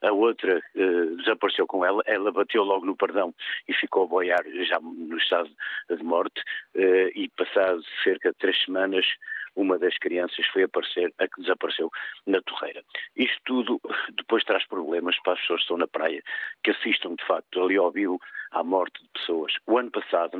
[0.02, 3.34] a outra eh, desapareceu com ela, ela bateu logo no perdão
[3.68, 5.50] e ficou a boiar já no estado
[5.90, 6.42] de morte,
[6.76, 9.06] eh, e passado cerca de três semanas
[9.56, 11.90] uma das crianças foi aparecer, a que desapareceu
[12.26, 12.84] na torreira.
[13.16, 13.82] Isto tudo
[14.18, 16.24] depois traz problemas para as pessoas que estão na praia,
[16.64, 18.20] que assistam de facto ali ao vivo
[18.52, 19.54] à morte de pessoas.
[19.68, 20.38] O ano passado,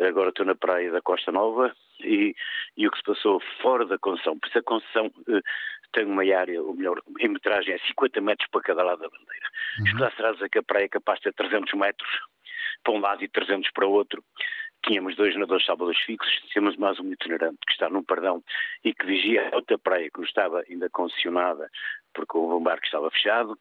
[0.00, 2.34] agora estou na praia da Costa Nova e,
[2.76, 5.40] e, o que se passou fora da Conceição, por isso a Conceição eh,
[5.92, 9.46] tem uma área, ou melhor, em metragem é 50 metros para cada lado da bandeira.
[9.78, 9.86] Uhum.
[9.86, 12.10] Isto será dizer que a praia é capaz de ter 300 metros
[12.82, 14.24] para um lado e 300 para o outro.
[14.84, 18.42] Tínhamos dois nadadores salvadores fixos, tínhamos mais um itinerante que está num perdão
[18.82, 21.70] e que vigia outra praia que não estava ainda concessionada
[22.12, 23.56] porque o barco estava fechado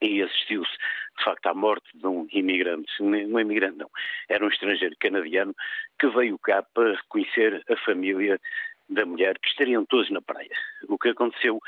[0.00, 0.72] e assistiu-se,
[1.18, 3.90] de facto, à morte de um imigrante, é imigrante não,
[4.28, 5.54] era um estrangeiro canadiano
[6.00, 8.40] que veio cá para reconhecer a família
[8.88, 10.56] da mulher que estariam todos na praia.
[10.88, 11.60] O que aconteceu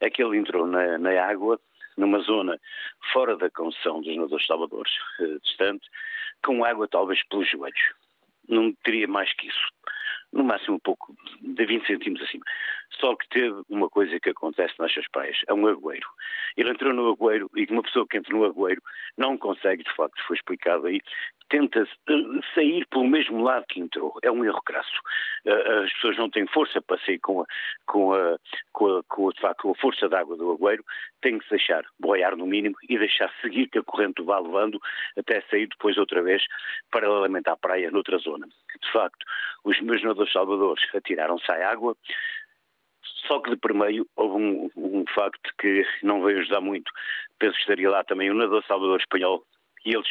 [0.00, 1.60] é que ele entrou na, na água,
[1.98, 2.58] numa zona
[3.12, 5.86] fora da concessão dos nadadores salvadores, eh, distante,
[6.42, 8.05] com água talvez pelos joelhos
[8.48, 9.68] não teria mais que isso.
[10.32, 12.44] No máximo um pouco, de 20 centímetros acima.
[13.00, 16.08] Só que teve uma coisa que acontece nestas praias, é um agueiro.
[16.56, 18.82] Ele entrou no agueiro e uma pessoa que entra no agueiro
[19.16, 21.00] não consegue, de facto, foi explicado aí,
[21.48, 22.14] tenta eh,
[22.54, 24.18] sair pelo mesmo lado que entrou.
[24.22, 25.00] É um erro crasso.
[25.44, 27.46] Eh, as pessoas não têm força para sair com a,
[27.86, 28.38] com a,
[28.72, 30.84] com a, com a, de facto, a força da água do agueiro,
[31.20, 34.80] têm que se deixar boiar no mínimo e deixar seguir que a corrente vá levando
[35.16, 36.42] até sair depois outra vez
[36.90, 38.46] paralelamente à praia noutra zona.
[38.46, 39.24] De facto,
[39.64, 41.96] os meus nadadores salvadores atiraram-se à água,
[43.26, 46.90] só que de primeiro houve um, um, facto que não veio ajudar muito.
[47.38, 49.44] Penso que estaria lá também o nadador salvador espanhol
[49.84, 50.08] e eles,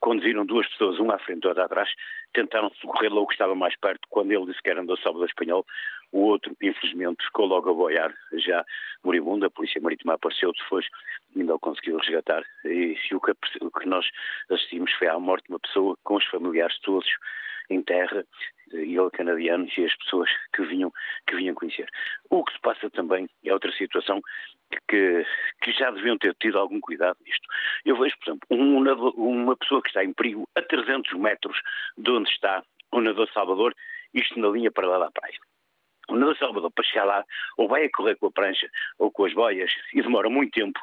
[0.00, 1.88] quando viram duas pessoas, uma à frente e outra atrás,
[2.32, 4.06] tentaram socorrer logo que estava mais perto.
[4.10, 5.64] Quando ele disse que era nadador salvador espanhol,
[6.12, 8.64] o outro, infelizmente, ficou logo a boiar, já
[9.02, 9.46] moribundo.
[9.46, 10.86] A Polícia Marítima apareceu depois,
[11.36, 12.44] ainda o conseguiu resgatar.
[12.64, 14.06] E, e o, que, o que nós
[14.50, 17.08] assistimos foi à morte de uma pessoa com os familiares todos
[17.70, 18.24] em terra
[18.72, 20.92] e ele canadiano e as pessoas que vinham,
[21.26, 21.88] que vinham conhecer.
[22.30, 24.20] O que se passa também é outra situação
[24.88, 25.24] que,
[25.62, 27.46] que já deviam ter tido algum cuidado nisto.
[27.84, 31.60] Eu vejo, por exemplo, um, uma pessoa que está em perigo a 300 metros
[31.96, 33.74] de onde está o nadador Salvador,
[34.12, 35.38] isto na linha para lá da praia.
[36.08, 37.24] O nadador Salvador, para chegar lá,
[37.56, 40.80] ou vai a correr com a prancha ou com as boias e demora muito tempo,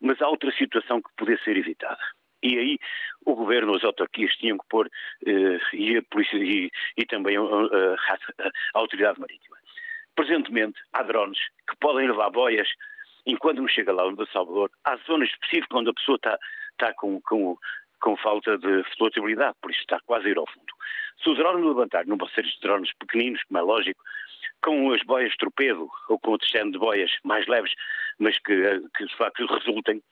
[0.00, 2.00] mas há outra situação que poderia ser evitada
[2.42, 2.78] e aí
[3.24, 7.40] o governo, as autarquias tinham que pôr, uh, e a polícia e, e também a,
[7.40, 9.56] a, a, autoridade marítima.
[10.14, 12.68] Presentemente, há drones que podem levar boias
[13.26, 16.38] enquanto não chega lá no Salvador, há zonas específicas onde a pessoa está,
[16.72, 17.56] está com, com,
[18.00, 20.72] com falta de flotabilidade, por isso está quase a ir ao fundo.
[21.22, 24.02] Se o drone levantar, não vão ser drones pequeninos, como é lógico,
[24.62, 27.72] com as boias torpedo ou com o destino de boias mais leves,
[28.18, 30.02] mas que, que de facto resultem,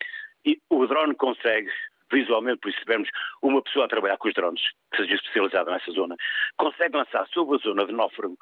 [0.45, 1.71] e o drone consegue
[2.11, 3.09] visualmente, por isso tivermos
[3.43, 6.17] uma pessoa a trabalhar com os drones, que seja especializada nessa zona,
[6.57, 8.37] consegue lançar sobre a zona de náufrago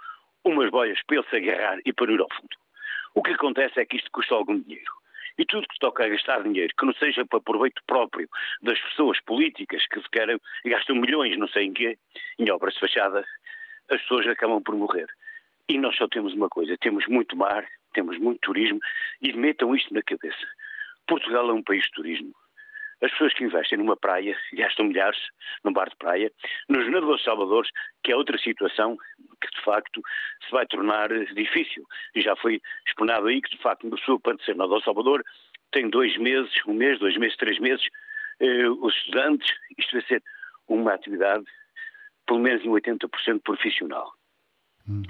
[0.44, 2.56] umas boias para ele se agarrar e para ir ao fundo.
[3.14, 4.92] O que acontece é que isto custa algum dinheiro.
[5.38, 8.28] E tudo que toca a gastar dinheiro, que não seja para proveito próprio
[8.62, 11.98] das pessoas políticas que se querem gastam milhões, não sei em quê,
[12.38, 13.24] em obras de fachada,
[13.90, 15.06] as pessoas acabam por morrer.
[15.68, 18.78] E nós só temos uma coisa: temos muito mar, temos muito turismo,
[19.20, 20.46] e metam isto na cabeça.
[21.06, 22.34] Portugal é um país de turismo.
[23.02, 25.18] As pessoas que investem numa praia gastam milhares
[25.62, 26.32] num bar de praia,
[26.68, 27.70] nos nadadores salvadores,
[28.02, 28.96] que é outra situação
[29.40, 30.00] que de facto
[30.44, 31.84] se vai tornar difícil.
[32.14, 35.22] E já foi exponado aí que de facto uma pessoa para ser nadador salvador
[35.72, 37.86] tem dois meses, um mês, dois meses, três meses,
[38.40, 40.22] eh, os estudantes, isto vai ser
[40.68, 41.44] uma atividade
[42.26, 44.12] pelo menos em 80% profissional.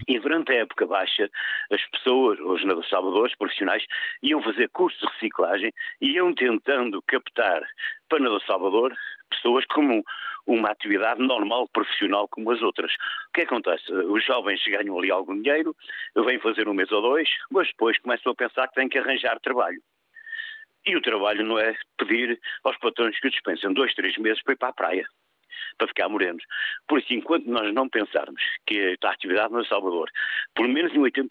[0.08, 1.28] E durante a época baixa,
[1.70, 3.84] as pessoas, os salvadores profissionais,
[4.22, 7.62] iam fazer cursos de reciclagem e iam tentando captar
[8.08, 8.96] para Nadador Salvador
[9.30, 10.02] pessoas como
[10.46, 12.92] uma atividade normal, profissional como as outras.
[12.92, 13.92] O que acontece?
[13.92, 15.74] Os jovens ganham ali algum dinheiro,
[16.14, 19.38] vêm fazer um mês ou dois, mas depois começam a pensar que têm que arranjar
[19.40, 19.80] trabalho.
[20.86, 24.56] E o trabalho não é pedir aos patrões que dispensem dois, três meses para ir
[24.56, 25.06] para a praia
[25.78, 26.44] para ficar morenos.
[26.88, 30.10] Por isso, enquanto nós não pensarmos que a atividade no Salvador,
[30.54, 31.28] pelo menos em 80%,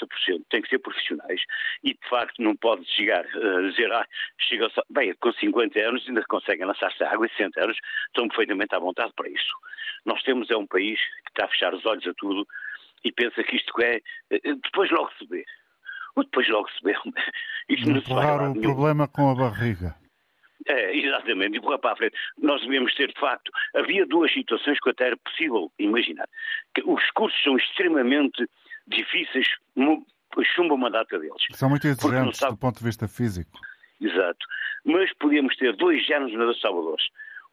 [0.49, 1.41] tem que ser profissionais
[1.83, 4.05] e, de facto, não pode chegar a dizer, ah,
[4.39, 8.75] chega bem, com 50 anos ainda conseguem lançar-se à água e 60 anos estão perfeitamente
[8.75, 9.53] à vontade para isso.
[10.05, 12.47] Nós temos é um país que está a fechar os olhos a tudo
[13.03, 15.45] e pensa que isto é, eh, depois logo se vê.
[16.15, 16.93] Ou depois logo se vê.
[17.69, 19.95] Isto não Empurrar o problema com a barriga.
[20.67, 22.17] É, exatamente, empurrar para a frente.
[22.39, 26.27] Nós devíamos ter, de facto, havia duas situações que até era possível imaginar.
[26.73, 28.47] Que os cursos são extremamente
[28.87, 29.47] difíceis,
[30.55, 31.41] chumba uma data deles.
[31.51, 32.53] São muito exigentes sabe...
[32.53, 33.59] do ponto de vista físico.
[34.01, 34.45] Exato.
[34.83, 37.05] Mas podíamos ter dois géneros de salvadores.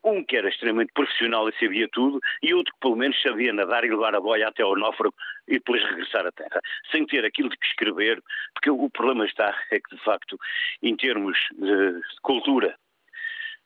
[0.05, 3.85] Um que era extremamente profissional e sabia tudo, e outro que pelo menos sabia nadar
[3.85, 5.15] e levar a boia até ao náufrago
[5.47, 8.21] e depois regressar à terra, sem ter aquilo de que escrever,
[8.53, 10.37] porque o problema está é que, de facto,
[10.83, 12.77] em termos de cultura,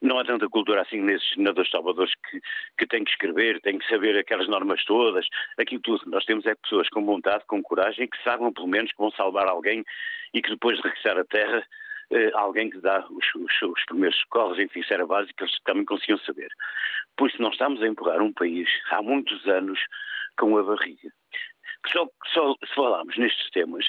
[0.02, 2.40] não há tanta cultura assim nesses nadadores salvadores que,
[2.78, 5.26] que têm que escrever, têm que saber aquelas normas todas,
[5.59, 6.02] aquilo tudo.
[6.11, 9.48] Nós temos é pessoas com vontade, com coragem, que sabem pelo menos que vão salvar
[9.48, 9.85] alguém
[10.35, 11.66] e que depois de regressar à terra
[12.11, 15.85] eh, alguém que dá os, os, os, primeiros socorros, enfim, isso era básico, eles também
[15.85, 16.48] conseguiam saber.
[17.16, 19.80] Por isso nós estamos a empurrar um país há muitos anos
[20.38, 21.11] com a barriga.
[21.90, 23.87] Só, só se falarmos nestes temas,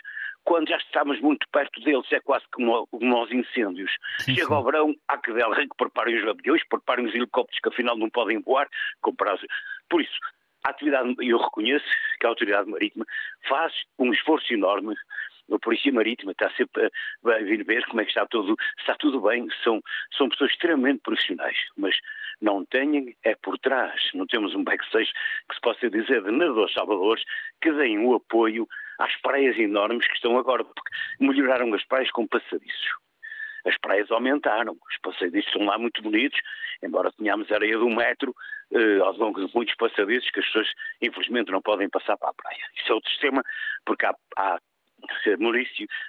[0.48, 3.92] quando já estamos muito perto deles, é quase como, como aos incêndios.
[4.20, 4.54] Sim, Chega sim.
[4.54, 8.10] ao verão, há que dar que preparem os aviões, preparem os helicópteros que afinal não
[8.10, 8.70] podem voar,
[9.02, 9.38] comprar
[9.90, 10.18] Por isso,
[10.66, 11.86] a atividade, eu reconheço
[12.18, 13.06] que a autoridade marítima
[13.50, 14.96] faz um esforço enorme
[15.52, 16.92] a Polícia Marítima está sempre
[17.26, 19.82] a, vir ver como é que está tudo, está tudo bem, são,
[20.16, 21.96] são pessoas extremamente profissionais, mas
[22.42, 25.12] não têm, é por trás, não temos um backstage
[25.50, 27.24] que se possa dizer de nadadores salvadores
[27.62, 28.68] que deem o apoio
[29.00, 32.88] às praias enormes que estão agora, porque melhoraram as praias com passadiços.
[33.66, 36.40] As praias aumentaram, os passadiços são lá muito bonitos,
[36.82, 38.34] embora tenhamos areia de um metro
[38.72, 40.70] eh, ao longo de muitos passadiços que as pessoas,
[41.02, 42.64] infelizmente, não podem passar para a praia.
[42.78, 43.44] Isso é outro sistema,
[43.86, 44.60] porque há, há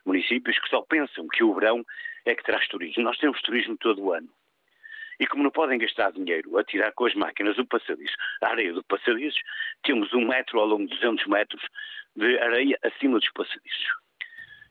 [0.04, 1.84] municípios que só pensam que o verão
[2.24, 3.02] é que traz turismo.
[3.02, 4.28] Nós temos turismo todo o ano.
[5.20, 8.72] E como não podem gastar dinheiro a tirar com as máquinas do passadiço, a areia
[8.72, 9.38] do passadiço,
[9.82, 11.60] temos um metro ao longo de 200 metros
[12.16, 13.86] de areia acima dos passadiços.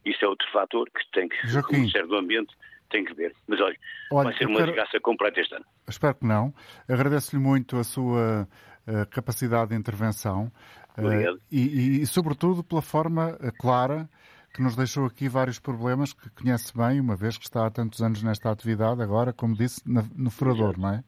[0.06, 1.74] Isso é outro fator que tem que Joaquim.
[1.76, 2.56] o Ministério do Ambiente
[2.90, 3.34] tem que ver.
[3.46, 3.76] Mas olha,
[4.10, 5.66] Olha, vai ser uma quero- desgraça completa este ano.
[5.86, 6.54] Espero que não.
[6.88, 8.48] Agradeço-lhe muito a sua
[8.88, 10.50] eh, capacidade de intervenção
[10.98, 11.40] eh, Obrigado.
[11.52, 14.10] e, e, sobretudo, pela forma eh, clara
[14.54, 18.02] que nos deixou aqui vários problemas que conhece bem, uma vez que está há tantos
[18.02, 21.04] anos nesta atividade, agora, como disse, na- no furador, não é?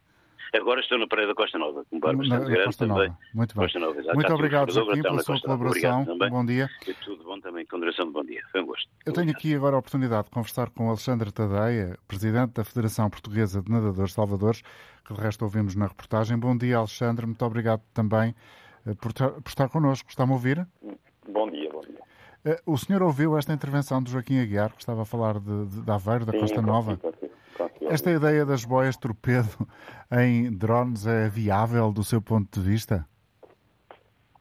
[0.52, 3.08] Agora estou na Praia da Costa Nova, com um bar bastante grande Costa também.
[3.10, 3.20] Nova.
[3.36, 3.64] Muito bem.
[3.66, 4.14] Costa Nova.
[4.16, 6.02] Muito obrigado, Joaquim, pela sua colaboração.
[6.02, 6.30] Obrigado.
[6.32, 6.68] Bom dia.
[6.88, 8.42] E tudo bom também, com duração de bom dia.
[8.52, 8.90] Foi um gosto.
[9.06, 13.62] Eu tenho aqui agora a oportunidade de conversar com Alexandre Tadeia, Presidente da Federação Portuguesa
[13.62, 14.64] de Nadadores Salvadores,
[15.06, 16.36] que de resto ouvimos na reportagem.
[16.38, 17.28] Bom dia, Alexandre.
[17.28, 18.34] Muito obrigado também
[18.96, 20.10] por, ta- por estar connosco.
[20.10, 20.68] Está-me a ouvir?
[21.28, 22.00] Bom dia, bom dia.
[22.46, 25.82] Eh, O senhor ouviu esta intervenção de Joaquim Aguiar, que estava a falar de, de,
[25.82, 27.00] de Aveiro, da Sim, Costa Nova?
[27.90, 29.68] Esta ideia das boias torpedo
[30.12, 33.06] em drones é viável do seu ponto de vista?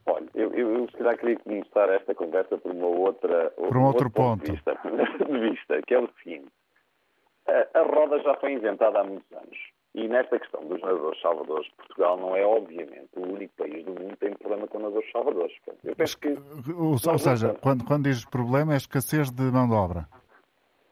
[0.07, 3.85] Olha, eu, eu, eu se calhar queria começar esta conversa por uma outra, Por um
[3.85, 4.45] outro ponto.
[4.45, 4.79] De vista,
[5.29, 6.51] de vista, que é o seguinte.
[7.47, 9.59] A, a roda já foi inventada há muitos anos.
[9.99, 14.11] E nesta questão dos nadadores salvadores, Portugal não é, obviamente, o único país do mundo
[14.11, 15.57] que tem problema com nadadores salvadores.
[15.83, 16.29] Eu penso que
[16.73, 20.07] Ou, ou seja, quando, quando diz problema é escassez de mão de obra.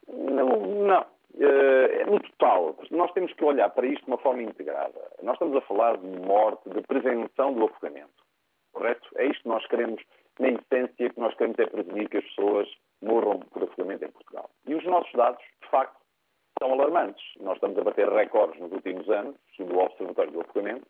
[0.08, 0.48] Não,
[0.88, 1.06] não.
[1.38, 5.00] Eh, no total, nós temos que olhar para isto de uma forma integrada.
[5.22, 8.10] Nós estamos a falar de morte, de prevenção do afogamento.
[8.72, 9.08] Correto?
[9.14, 10.02] É isto que nós queremos,
[10.40, 12.68] na essência, que nós queremos é prevenir que as pessoas
[13.00, 14.50] morram por afogamento em Portugal.
[14.66, 15.96] E os nossos dados, de facto,
[16.58, 17.22] são alarmantes.
[17.40, 20.86] Nós estamos a bater recordes nos últimos anos, segundo o Observatório do Afogamento,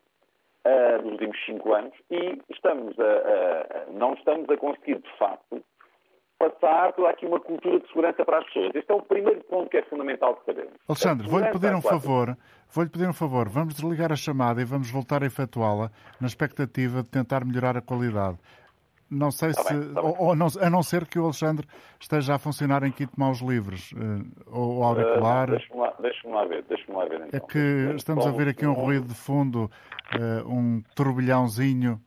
[0.65, 5.17] ah, dos últimos cinco anos, e estamos a- a- a- não estamos a conseguir, de
[5.17, 5.63] facto,
[6.39, 8.71] passar toda aqui uma cultura de segurança para as pessoas.
[8.75, 10.73] Este é o primeiro ponto que é fundamental de sabermos.
[10.87, 12.37] Alexandre, vou-lhe pedir um favor.
[12.69, 13.49] Vou-lhe pedir um favor.
[13.49, 15.89] Vamos desligar a chamada e vamos voltar a efetuá-la
[16.21, 18.37] na expectativa de tentar melhorar a qualidade.
[19.09, 19.73] Não sei Tá se.
[19.73, 21.65] bem, tá ou, ou não- a não ser que o Alexandre
[21.99, 25.47] esteja a funcionar em kit maus livres eh, ou auricular.
[25.49, 27.21] Ah, Deixa-me lá, deixa lá ver, deixa-me lá ver.
[27.21, 27.47] É Então.
[27.47, 29.71] que estamos a ouvir aqui um ruído de fundo,
[30.13, 32.01] eh, um turbilhãozinho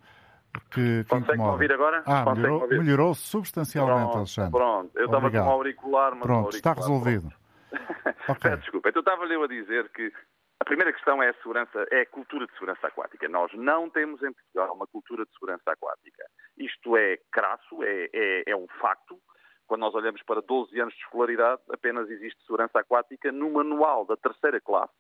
[0.71, 1.53] que, que Consegue-me incomoda.
[1.53, 2.03] ouvir agora?
[2.05, 2.79] Ah, melhorou, ouvir?
[2.81, 4.51] melhorou substancialmente, Pronto, Alexandre.
[4.51, 7.33] Pronto, eu estava com um auricular, mas Pronto, o está auricular, resolvido.
[8.43, 8.89] Peço desculpa.
[8.89, 10.13] Então estava-lhe eu a dizer que
[10.61, 13.27] a primeira questão é a segurança, é a cultura de segurança aquática.
[13.29, 16.23] Nós não temos em Portugal uma cultura de segurança aquática.
[16.59, 19.19] Isto é crasso, é, é, é um facto.
[19.67, 24.19] Quando nós olhamos para 12 anos de escolaridade, apenas existe segurança aquática no manual da
[24.19, 24.93] terceira classe.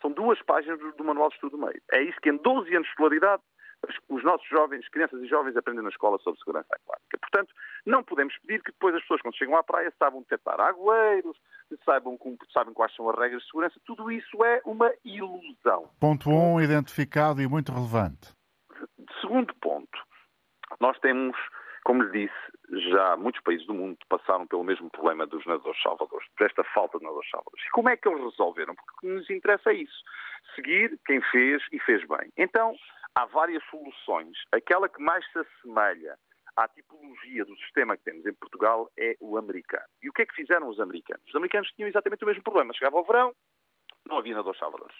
[0.00, 1.82] São duas páginas do, manual de estudo do meio.
[1.92, 3.42] É isso que em 12 anos de escolaridade
[3.88, 7.18] os- os nossos jovens, crianças e jovens aprendem na escola sobre segurança aquática.
[7.18, 7.54] Portanto,
[7.86, 11.36] não podemos pedir que depois as pessoas, quando chegam à praia, saibam detectar agueiros,
[11.84, 12.18] saibam,
[12.52, 13.80] saibam quais são as regras de segurança.
[13.84, 15.90] Tudo isso é uma ilusão.
[16.00, 18.34] Ponto 1, um, identificado e muito relevante.
[19.20, 19.98] Segundo ponto,
[20.80, 21.36] nós temos,
[21.84, 26.26] como lhe disse, já muitos países do mundo passaram pelo mesmo problema dos nadadores salvadores,
[26.38, 27.64] desta falta de nadadores salvadores.
[27.66, 28.74] E como é que eles resolveram?
[28.74, 30.02] Porque o que nos interessa é isso.
[30.54, 32.32] Seguir quem fez e fez bem.
[32.36, 32.74] Então,
[33.14, 34.36] há várias soluções.
[34.52, 36.16] Aquela que mais se assemelha
[36.56, 39.84] à tipologia do sistema que temos em Portugal é o americano.
[40.02, 41.24] E o que é que fizeram os americanos?
[41.28, 42.74] Os americanos tinham exatamente o mesmo problema.
[42.74, 43.34] Chegava ao verão,
[44.06, 44.96] não havia nadadores salvadores.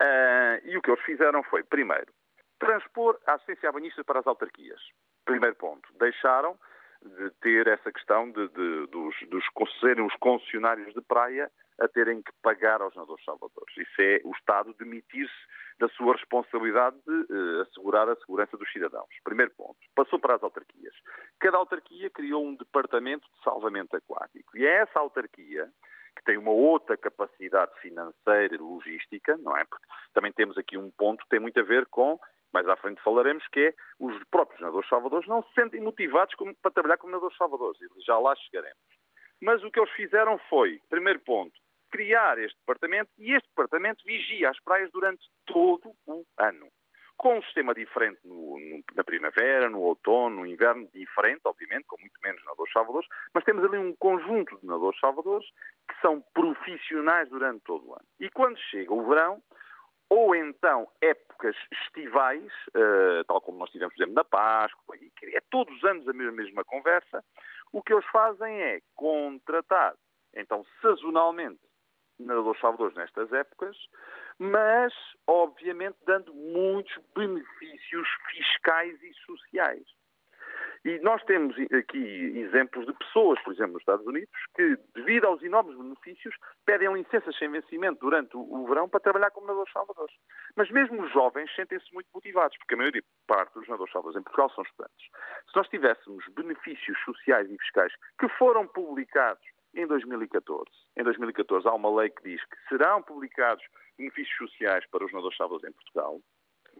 [0.00, 2.12] Ah, e o que eles fizeram foi, primeiro,
[2.58, 4.80] transpor a assistência a banhistas para as autarquias.
[5.24, 5.88] Primeiro ponto.
[5.98, 6.58] Deixaram
[7.02, 9.44] de ter essa questão de, de- dos, dos
[9.80, 11.50] serem os concessionários de praia
[11.80, 13.76] a terem que pagar aos nadadores salvadores.
[13.76, 15.34] Isso é o Estado demitir-se
[15.78, 19.08] da sua responsabilidade de eh, assegurar a segurança dos cidadãos.
[19.24, 19.76] Primeiro ponto.
[19.94, 20.94] Passou para as autarquias.
[21.38, 24.56] Cada autarquia criou um departamento de salvamento aquático.
[24.58, 25.70] E é essa autarquia
[26.16, 29.64] que tem uma outra capacidade financeira e logística, não é?
[29.64, 32.18] Porque também temos aqui um ponto que tem muito a ver com,
[32.52, 36.54] mais à frente falaremos, que é os próprios nadadores salvadores não se sentem motivados como-
[36.56, 37.80] para trabalhar como nadadores salvadores.
[37.80, 38.82] E já lá chegaremos.
[39.40, 41.58] Mas o que eles fizeram foi, primeiro ponto,
[41.90, 46.68] criar este departamento e este departamento vigia as praias durante todo o ano.
[47.16, 52.00] Com um sistema diferente no- no- na primavera, no outono, no inverno, diferente, obviamente, com
[52.00, 55.46] muito menos nadadores salvadores, mas temos ali um conjunto de nadadores salvadores
[55.88, 58.06] que são profissionais durante todo o ano.
[58.18, 59.42] E quando chega o verão,
[60.08, 65.40] ou então épocas estivais, uh, tal como nós tivemos, por exemplo, na Páscoa, e é
[65.50, 67.22] todos os anos a mesma, mesma conversa,
[67.70, 69.94] o que eles fazem é contratar,
[70.34, 71.60] então, sazonalmente,
[72.24, 73.76] nadadores salvadores nestas épocas,
[74.38, 74.92] mas,
[75.26, 79.84] obviamente, dando muitos benefícios fiscais e sociais.
[80.84, 81.98] E nós temos aqui
[82.38, 87.36] exemplos de pessoas, por exemplo, nos Estados Unidos, que, devido aos enormes benefícios, pedem licenças
[87.36, 90.14] sem vencimento durante o verão para trabalhar como nadadores salvadores.
[90.56, 94.24] Mas mesmo os jovens sentem-se muito motivados, porque a maioria parte dos nadadores salvadores em
[94.24, 95.06] Portugal são estudantes.
[95.50, 99.44] Se nós tivéssemos benefícios sociais e fiscais que foram publicados
[99.74, 100.64] em 2014,
[100.96, 103.64] em 2014 há uma lei que diz que serão publicados
[103.96, 106.20] benefícios sociais para os nadadores salvadores em Portugal,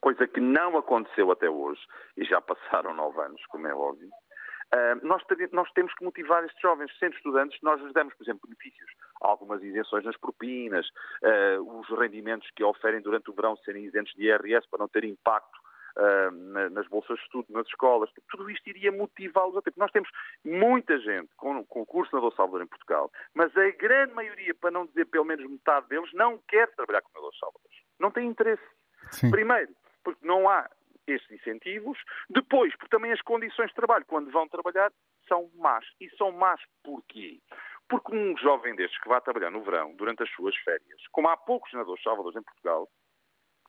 [0.00, 1.80] coisa que não aconteceu até hoje,
[2.16, 5.22] e já passaram nove anos, como é óbvio, uh, nós,
[5.52, 9.62] nós, temos que motivar estes jovens, sendo estudantes, nós lhes damos, por exemplo, benefícios, algumas
[9.62, 10.86] isenções nas propinas,
[11.22, 15.04] uh, os rendimentos que oferem durante o verão serem isentos de IRS para não ter
[15.04, 15.60] impacto
[15.96, 19.72] Uh, nas bolsas de estudo, nas escolas, tudo isto iria motivá-los a ter.
[19.76, 20.08] Nós temos
[20.44, 24.86] muita gente com, com curso na Salvador em Portugal, mas a grande maioria, para não
[24.86, 27.70] dizer pelo menos metade deles, não quer trabalhar com nadadores Salvador.
[27.98, 28.62] Não tem interesse.
[29.10, 29.30] Sim.
[29.30, 30.68] Primeiro, porque não há
[31.06, 31.98] estes incentivos.
[32.28, 34.92] Depois, porque também as condições de trabalho, quando vão trabalhar,
[35.28, 35.84] são más.
[36.00, 37.40] E são más porquê?
[37.88, 41.36] Porque um jovem destes que vai trabalhar no verão, durante as suas férias, como há
[41.36, 42.88] poucos nadadores salvadores em Portugal,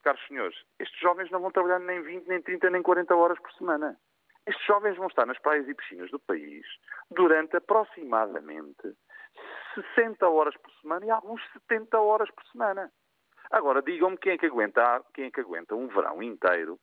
[0.02, 3.52] caros senhores, estes jovens não vão trabalhar nem 20, nem 30, nem 40 horas por
[3.54, 3.98] semana.
[4.46, 6.66] Estes jovens vão estar nas praias e piscinas do país
[7.12, 8.96] durante aproximadamente
[9.96, 12.92] 60 horas por semana e alguns 70 horas por semana.
[13.52, 16.80] Agora, digam-me quem é que aguenta, quem é que aguenta um verão inteiro,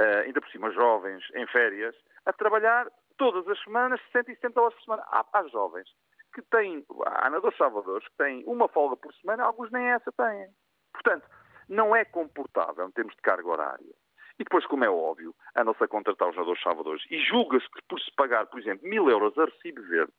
[0.00, 1.94] uh, ainda por cima jovens, em férias,
[2.26, 5.04] a trabalhar todas as semanas, 60 e 70 horas por semana.
[5.06, 5.88] Há, há jovens
[6.34, 10.48] que têm, há nadadores salvadores que têm uma folga por semana, alguns nem essa têm.
[10.92, 11.26] Portanto,
[11.68, 13.94] não é comportável em termos de carga horária.
[14.38, 18.00] E depois, como é óbvio, andam-se a contratar os nadadores salvadores e julga-se que por
[18.00, 20.12] se pagar, por exemplo, mil euros a recibo verde,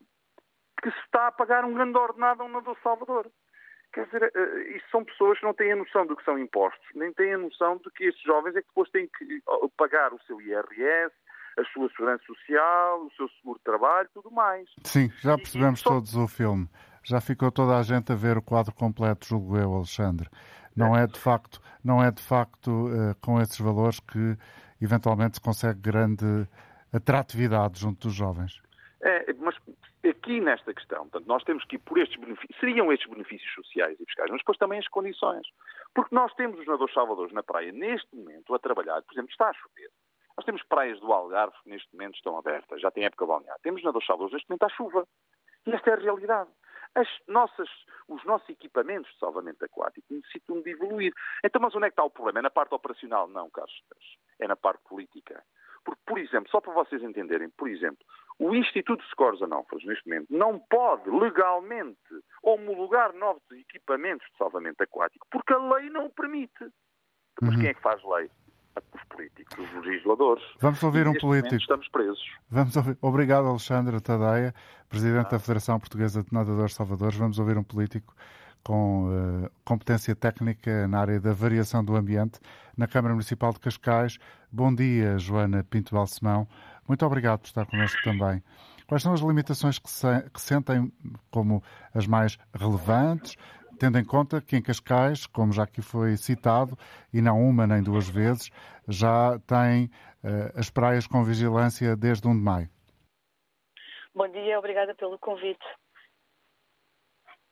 [0.82, 3.32] que se está a pagar um grande ordenado a um nadador salvador.
[3.94, 6.86] Quer dizer, uh, isso são pessoas que não têm a noção do que são impostos,
[6.94, 9.42] nem têm a noção de que estes jovens é que depois têm que
[9.78, 11.16] pagar o seu IRS,
[11.58, 14.70] a sua segurança social, o seu seguro de trabalho, tudo mais.
[14.84, 15.90] Sim, já percebemos e, e só...
[15.90, 16.70] todos o filme.
[17.04, 20.30] Já ficou toda a gente a ver o quadro completo, julgo eu, Alexandre.
[20.80, 24.38] Não é de facto, não é de facto uh, com esses valores que
[24.82, 26.48] eventualmente se consegue grande
[26.94, 28.62] atratividade junto dos jovens.
[29.02, 29.56] É, mas
[30.08, 33.98] aqui nesta questão, portanto, nós temos que ir por estes benefícios, seriam estes benefícios sociais
[34.00, 35.48] e fiscais, mas depois também as condições.
[35.94, 39.50] Porque nós temos os nadadores salvadores na praia neste momento a trabalhar, por exemplo, está
[39.50, 39.90] a chover.
[40.38, 43.58] Nós temos praias do Algarve que neste momento estão abertas, já tem época balnear.
[43.62, 45.08] Temos nadadores salvadores neste momento à chuva.
[45.66, 46.50] E esta é a realidade.
[47.28, 47.70] Nossas,
[48.08, 51.14] os nossos equipamentos de salvamento aquático necessitam de evoluir.
[51.44, 52.40] Então, mas onde é que está o problema?
[52.40, 53.28] É na parte operacional?
[53.28, 53.74] Não, Carlos.
[54.40, 55.44] É na parte política.
[55.84, 58.06] Porque, por exemplo, só para vocês entenderem, por exemplo,
[58.38, 62.00] o Instituto de Scores Anófalos, neste momento, não pode legalmente
[62.44, 66.72] homologar novos equipamentos de salvamento aquático porque a lei não o permite.
[67.42, 67.60] Mas uhum.
[67.62, 68.30] quem é que faz lei?
[68.94, 70.44] Os políticos, os legisladores.
[70.60, 71.56] Vamos ouvir um político.
[71.56, 72.20] Estamos presos.
[72.50, 72.98] Vamos ouvir...
[73.02, 74.54] Obrigado, Alexandre Tadeia,
[74.88, 75.32] Presidente ah.
[75.32, 77.18] da Federação Portuguesa de Nadadores Salvadores.
[77.18, 78.16] Vamos ouvir um político
[78.64, 82.40] com uh, competência técnica na área da variação do ambiente
[82.76, 84.18] na Câmara Municipal de Cascais.
[84.52, 86.48] Bom dia, Joana Pinto Balsemão.
[86.88, 88.44] Muito obrigado por estar connosco também.
[88.88, 90.92] Quais são as limitações que, se, que sentem
[91.30, 91.64] como
[91.94, 93.36] as mais relevantes,
[93.80, 96.78] tendo em conta que em Cascais, como já aqui foi citado,
[97.14, 98.52] e não uma nem duas vezes,
[98.88, 99.86] já tem
[100.24, 102.70] uh, as praias com vigilância desde 1 de maio?
[104.14, 105.66] Bom dia, obrigada pelo convite.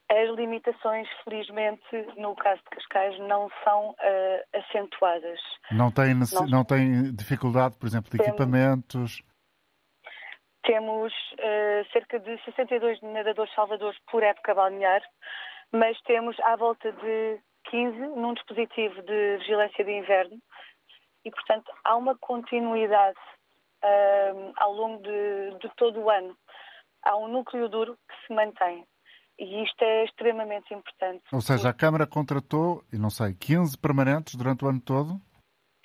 [0.09, 1.83] As limitações, felizmente,
[2.17, 5.39] no caso de Cascais, não são uh, acentuadas.
[5.71, 9.21] Não tem, não, não tem dificuldade, por exemplo, de temos, equipamentos?
[10.63, 15.01] Temos uh, cerca de 62 nadadores salvadores por época balnear,
[15.71, 17.39] mas temos à volta de
[17.69, 20.37] 15 num dispositivo de vigilância de inverno
[21.25, 23.19] e, portanto, há uma continuidade
[23.83, 26.35] uh, ao longo de, de todo o ano.
[27.03, 28.85] Há um núcleo duro que se mantém.
[29.39, 31.23] E isto é extremamente importante.
[31.31, 35.21] Ou seja, a Câmara contratou, e não sei, 15 permanentes durante o ano todo?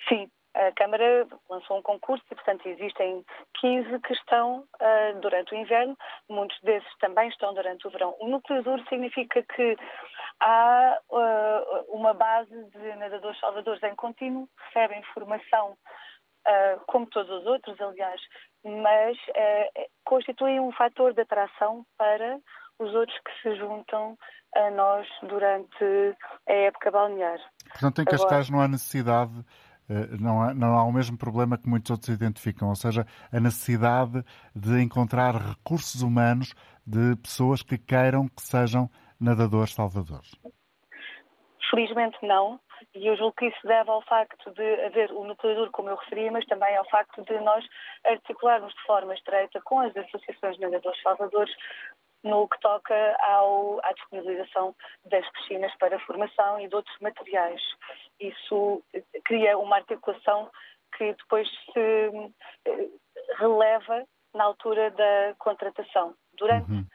[0.09, 3.25] Sim, a Câmara lançou um concurso e, portanto, existem
[3.59, 5.97] 15 que estão uh, durante o inverno,
[6.29, 8.15] muitos desses também estão durante o verão.
[8.19, 9.75] O núcleo duro significa que
[10.39, 15.75] há uh, uma base de nadadores salvadores em contínuo, recebem formação
[16.45, 18.19] Uh, como todos os outros, aliás,
[18.65, 19.17] mas
[20.03, 22.37] constituem um fator de atração para
[22.79, 24.17] os outros que se juntam
[24.55, 27.39] a nós durante a época balnear.
[27.71, 29.31] Portanto, em Cascais Agora, não há necessidade,
[30.19, 34.23] não há, não há o mesmo problema que muitos outros identificam, ou seja, a necessidade
[34.55, 36.53] de encontrar recursos humanos
[36.85, 40.31] de pessoas que queiram que sejam nadadores salvadores.
[41.69, 42.59] Felizmente não,
[42.93, 46.29] e eu julgo que isso deve ao facto de haver o núcleo como eu referi,
[46.29, 47.65] mas também ao facto de nós
[48.05, 51.53] articularmos de forma estreita com as associações de nadadores salvadores
[52.23, 57.61] no que toca ao, à disponibilização das piscinas para formação e de outros materiais.
[58.19, 58.81] Isso
[59.25, 60.49] cria uma articulação
[60.97, 62.31] que depois se
[62.65, 62.89] eh,
[63.37, 66.15] releva na altura da contratação.
[66.33, 66.85] Durante uhum.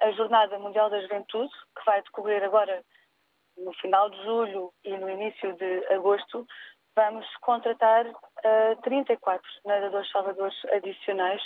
[0.00, 2.82] a Jornada Mundial da Juventude, que vai decorrer agora
[3.56, 6.46] no final de julho e no início de agosto,
[6.96, 11.42] vamos contratar uh, 34 nadadores salvadores adicionais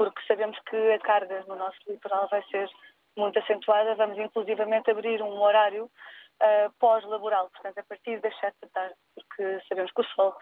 [0.00, 2.70] porque sabemos que a carga no nosso litoral vai ser
[3.18, 3.94] muito acentuada.
[3.96, 9.60] Vamos inclusivamente abrir um horário uh, pós-laboral, portanto, a partir das 7 da tarde, porque
[9.68, 10.34] sabemos que o sol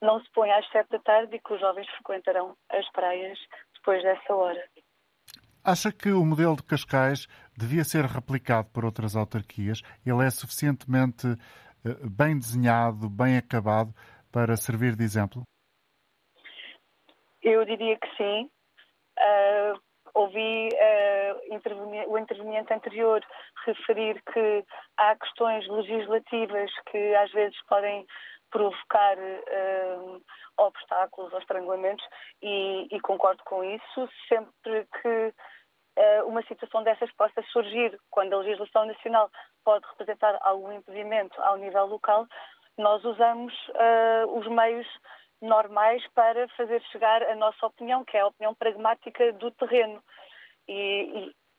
[0.00, 3.38] não se põe às 7 da tarde e que os jovens frequentarão as praias
[3.74, 4.64] depois dessa hora.
[5.62, 9.82] Acha que o modelo de Cascais devia ser replicado por outras autarquias?
[10.06, 11.26] Ele é suficientemente
[11.84, 13.92] eh, bem desenhado, bem acabado
[14.32, 15.42] para servir de exemplo?
[17.42, 18.48] Eu diria que sim.
[19.18, 19.80] Uh,
[20.14, 23.24] ouvi uh, o interveniente anterior
[23.66, 24.64] referir que
[24.96, 28.06] há questões legislativas que às vezes podem
[28.50, 30.22] provocar uh,
[30.58, 32.04] obstáculos ou estrangulamentos
[32.40, 34.08] e, e, concordo com isso.
[34.28, 35.34] Sempre que
[36.26, 39.30] uma situação dessas possa surgir, quando a legislação nacional
[39.64, 42.26] pode representar algum impedimento ao nível local,
[42.76, 43.52] nós usamos
[44.30, 44.86] os meios
[45.44, 50.02] normais para fazer chegar a nossa opinião, que é a opinião pragmática do terreno.
[50.68, 50.72] E,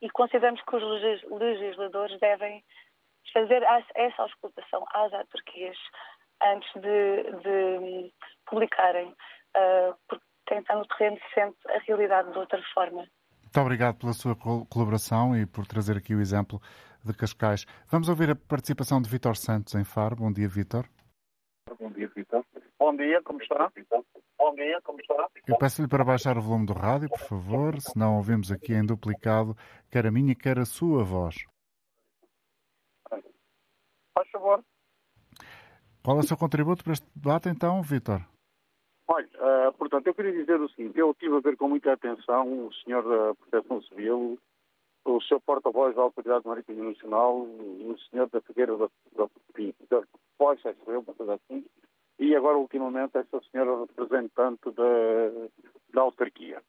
[0.01, 0.83] e, e consideramos que os
[1.39, 2.63] legisladores devem
[3.33, 3.63] fazer
[3.95, 5.77] essa auscultação às autarquias
[6.41, 8.13] antes de, de
[8.45, 13.07] publicarem, uh, porque quem está no terreno sente a realidade de outra forma.
[13.41, 14.35] Muito obrigado pela sua
[14.69, 16.61] colaboração e por trazer aqui o exemplo
[17.03, 17.65] de Cascais.
[17.89, 20.17] Vamos ouvir a participação de Vítor Santos em Faro.
[20.17, 20.85] Bom dia, Vítor.
[21.79, 22.45] Bom dia, Vítor.
[22.77, 23.71] Bom dia, como está?
[24.37, 25.29] Bom dia, como está?
[25.47, 29.55] Eu peço-lhe para baixar o volume do rádio, por favor, senão ouvimos aqui em duplicado
[29.89, 31.35] quer a minha, quer a sua voz.
[33.09, 34.63] Faz favor.
[36.03, 38.21] Qual é o seu contributo para este debate, então, Vítor?
[39.07, 42.67] Olha, uh, portanto, eu queria dizer o seguinte: eu estive a ver com muita atenção
[42.67, 44.37] o senhor da Proteção Civil,
[45.05, 49.29] o seu porta-voz da Autoridade Marítima Nacional, o senhor da Figueira da, da,
[49.89, 50.03] da,
[50.37, 51.65] Pós, acho eu, uma coisa assim,
[52.17, 55.49] e agora, ultimamente, essa senhora representante da,
[55.93, 56.61] da autarquia.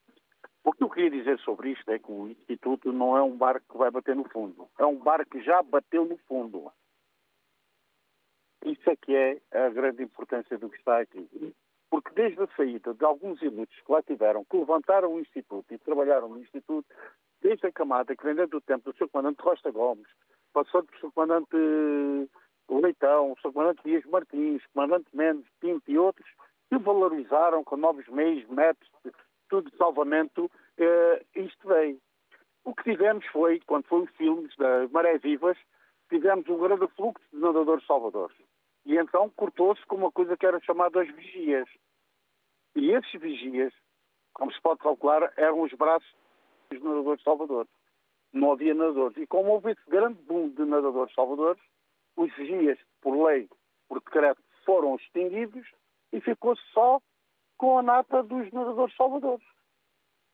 [0.65, 3.65] O que eu queria dizer sobre isto é que o Instituto não é um barco
[3.71, 4.69] que vai bater no fundo.
[4.79, 6.73] É um barco que já bateu no fundo.
[8.65, 11.55] Isso é que é a grande importância do que está aqui.
[11.89, 15.79] Porque desde a saída de alguns ilutos que lá tiveram, que levantaram o Instituto e
[15.79, 16.85] trabalharam no Instituto,
[17.41, 19.09] desde a camada que vem desde o tempo do Sr.
[19.09, 20.09] Comandante Costa Gomes,
[20.53, 21.13] passou do Sr.
[21.13, 21.57] Comandante
[22.69, 23.53] o Leitão, o Sr.
[23.53, 26.29] Comandante Dias Martins, o Comandante Mendes, Pinto e outros,
[26.69, 28.91] que valorizaram com novos meios, métodos,
[29.49, 31.99] tudo de salvamento, eh, isto veio.
[32.65, 35.57] O que tivemos foi, quando foi os filmes das Maré Vivas,
[36.09, 38.37] tivemos um grande fluxo de nadadores salvadores.
[38.85, 41.69] E então cortou-se com uma coisa que era chamada as vigias.
[42.75, 43.73] E esses vigias,
[44.35, 46.13] como se pode calcular, eram os braços
[46.71, 47.71] dos nadadores salvadores.
[48.33, 49.17] Não havia nadadores.
[49.17, 51.63] E como houve esse grande boom de nadadores salvadores,
[52.17, 53.49] os vigias, por lei,
[53.89, 55.67] por decreto, foram extinguidos
[56.13, 57.01] e ficou-se só
[57.57, 59.47] com a nata dos nadadores salvadores.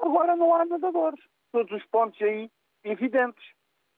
[0.01, 1.21] Agora não há nadadores.
[1.53, 2.51] Todos os pontos aí
[2.85, 3.45] evidentes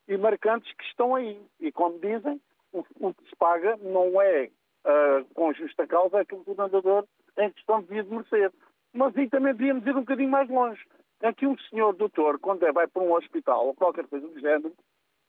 [0.09, 1.41] e marcantes que estão aí.
[1.61, 2.41] E como dizem,
[2.72, 4.51] o, o que se paga não é
[4.85, 7.07] uh, com justa causa aquilo que o nadador
[7.39, 8.53] em questão devia de merecer.
[8.93, 10.82] Mas aí também devíamos ir um bocadinho mais longe.
[11.22, 14.39] É que um senhor doutor, quando é, vai para um hospital ou qualquer coisa do
[14.39, 14.74] género,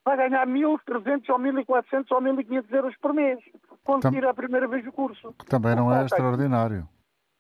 [0.06, 3.40] vai ganhar 1.300 ou 1.400 ou 1.500 euros por mês,
[3.84, 4.12] quando Tam...
[4.12, 5.34] tira a primeira vez o curso.
[5.34, 6.88] Que também não é extraordinário.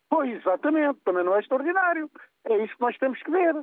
[0.10, 2.10] Pois, exatamente, também não é extraordinário.
[2.46, 3.54] É isso que nós temos que ver.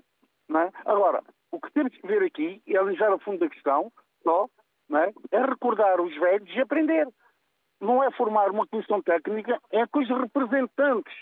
[0.48, 0.70] Não é?
[0.84, 3.92] Agora, o que temos que ver aqui é alijar a fundo da questão,
[4.22, 4.48] só,
[4.88, 5.12] não é?
[5.32, 7.08] é recordar os velhos e aprender.
[7.80, 11.12] Não é formar uma comissão técnica, é com os representantes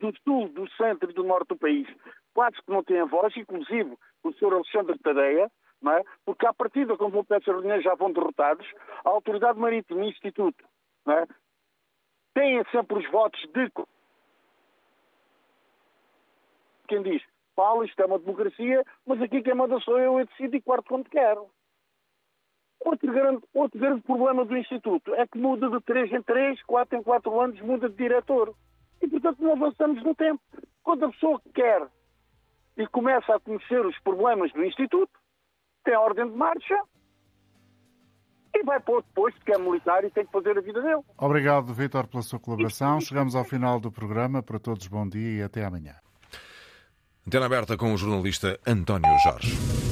[0.00, 1.88] do sul, do centro e do norte do país,
[2.34, 4.52] quase que não têm voz, inclusive o Sr.
[4.52, 5.50] Alexandre Tadeia,
[5.82, 6.02] não é?
[6.24, 8.66] porque à partida, quando vão para essas reuniões já vão derrotados,
[9.04, 10.64] a Autoridade Marítima e o Instituto
[11.04, 11.26] não é?
[12.34, 13.70] têm sempre os votos de
[16.92, 17.22] quem diz,
[17.56, 20.88] fala, isto é uma democracia, mas aqui quem manda sou eu, eu decido e quarto
[20.88, 21.48] quando quero.
[22.84, 26.98] Outro grande, outro grande problema do Instituto é que muda de 3 em 3, 4
[26.98, 28.54] em 4 anos, muda de diretor.
[29.00, 30.42] E, portanto, não avançamos no tempo.
[30.82, 31.88] Quando a pessoa quer
[32.76, 35.12] e começa a conhecer os problemas do Instituto,
[35.82, 36.78] tem a ordem de marcha
[38.54, 41.00] e vai para outro posto que é militar e tem que fazer a vida dele.
[41.18, 43.00] Obrigado, Vítor, pela sua colaboração.
[43.00, 44.42] Chegamos ao final do programa.
[44.42, 45.94] Para todos, bom dia e até amanhã.
[47.26, 49.91] Antena aberta com o jornalista António Jorge.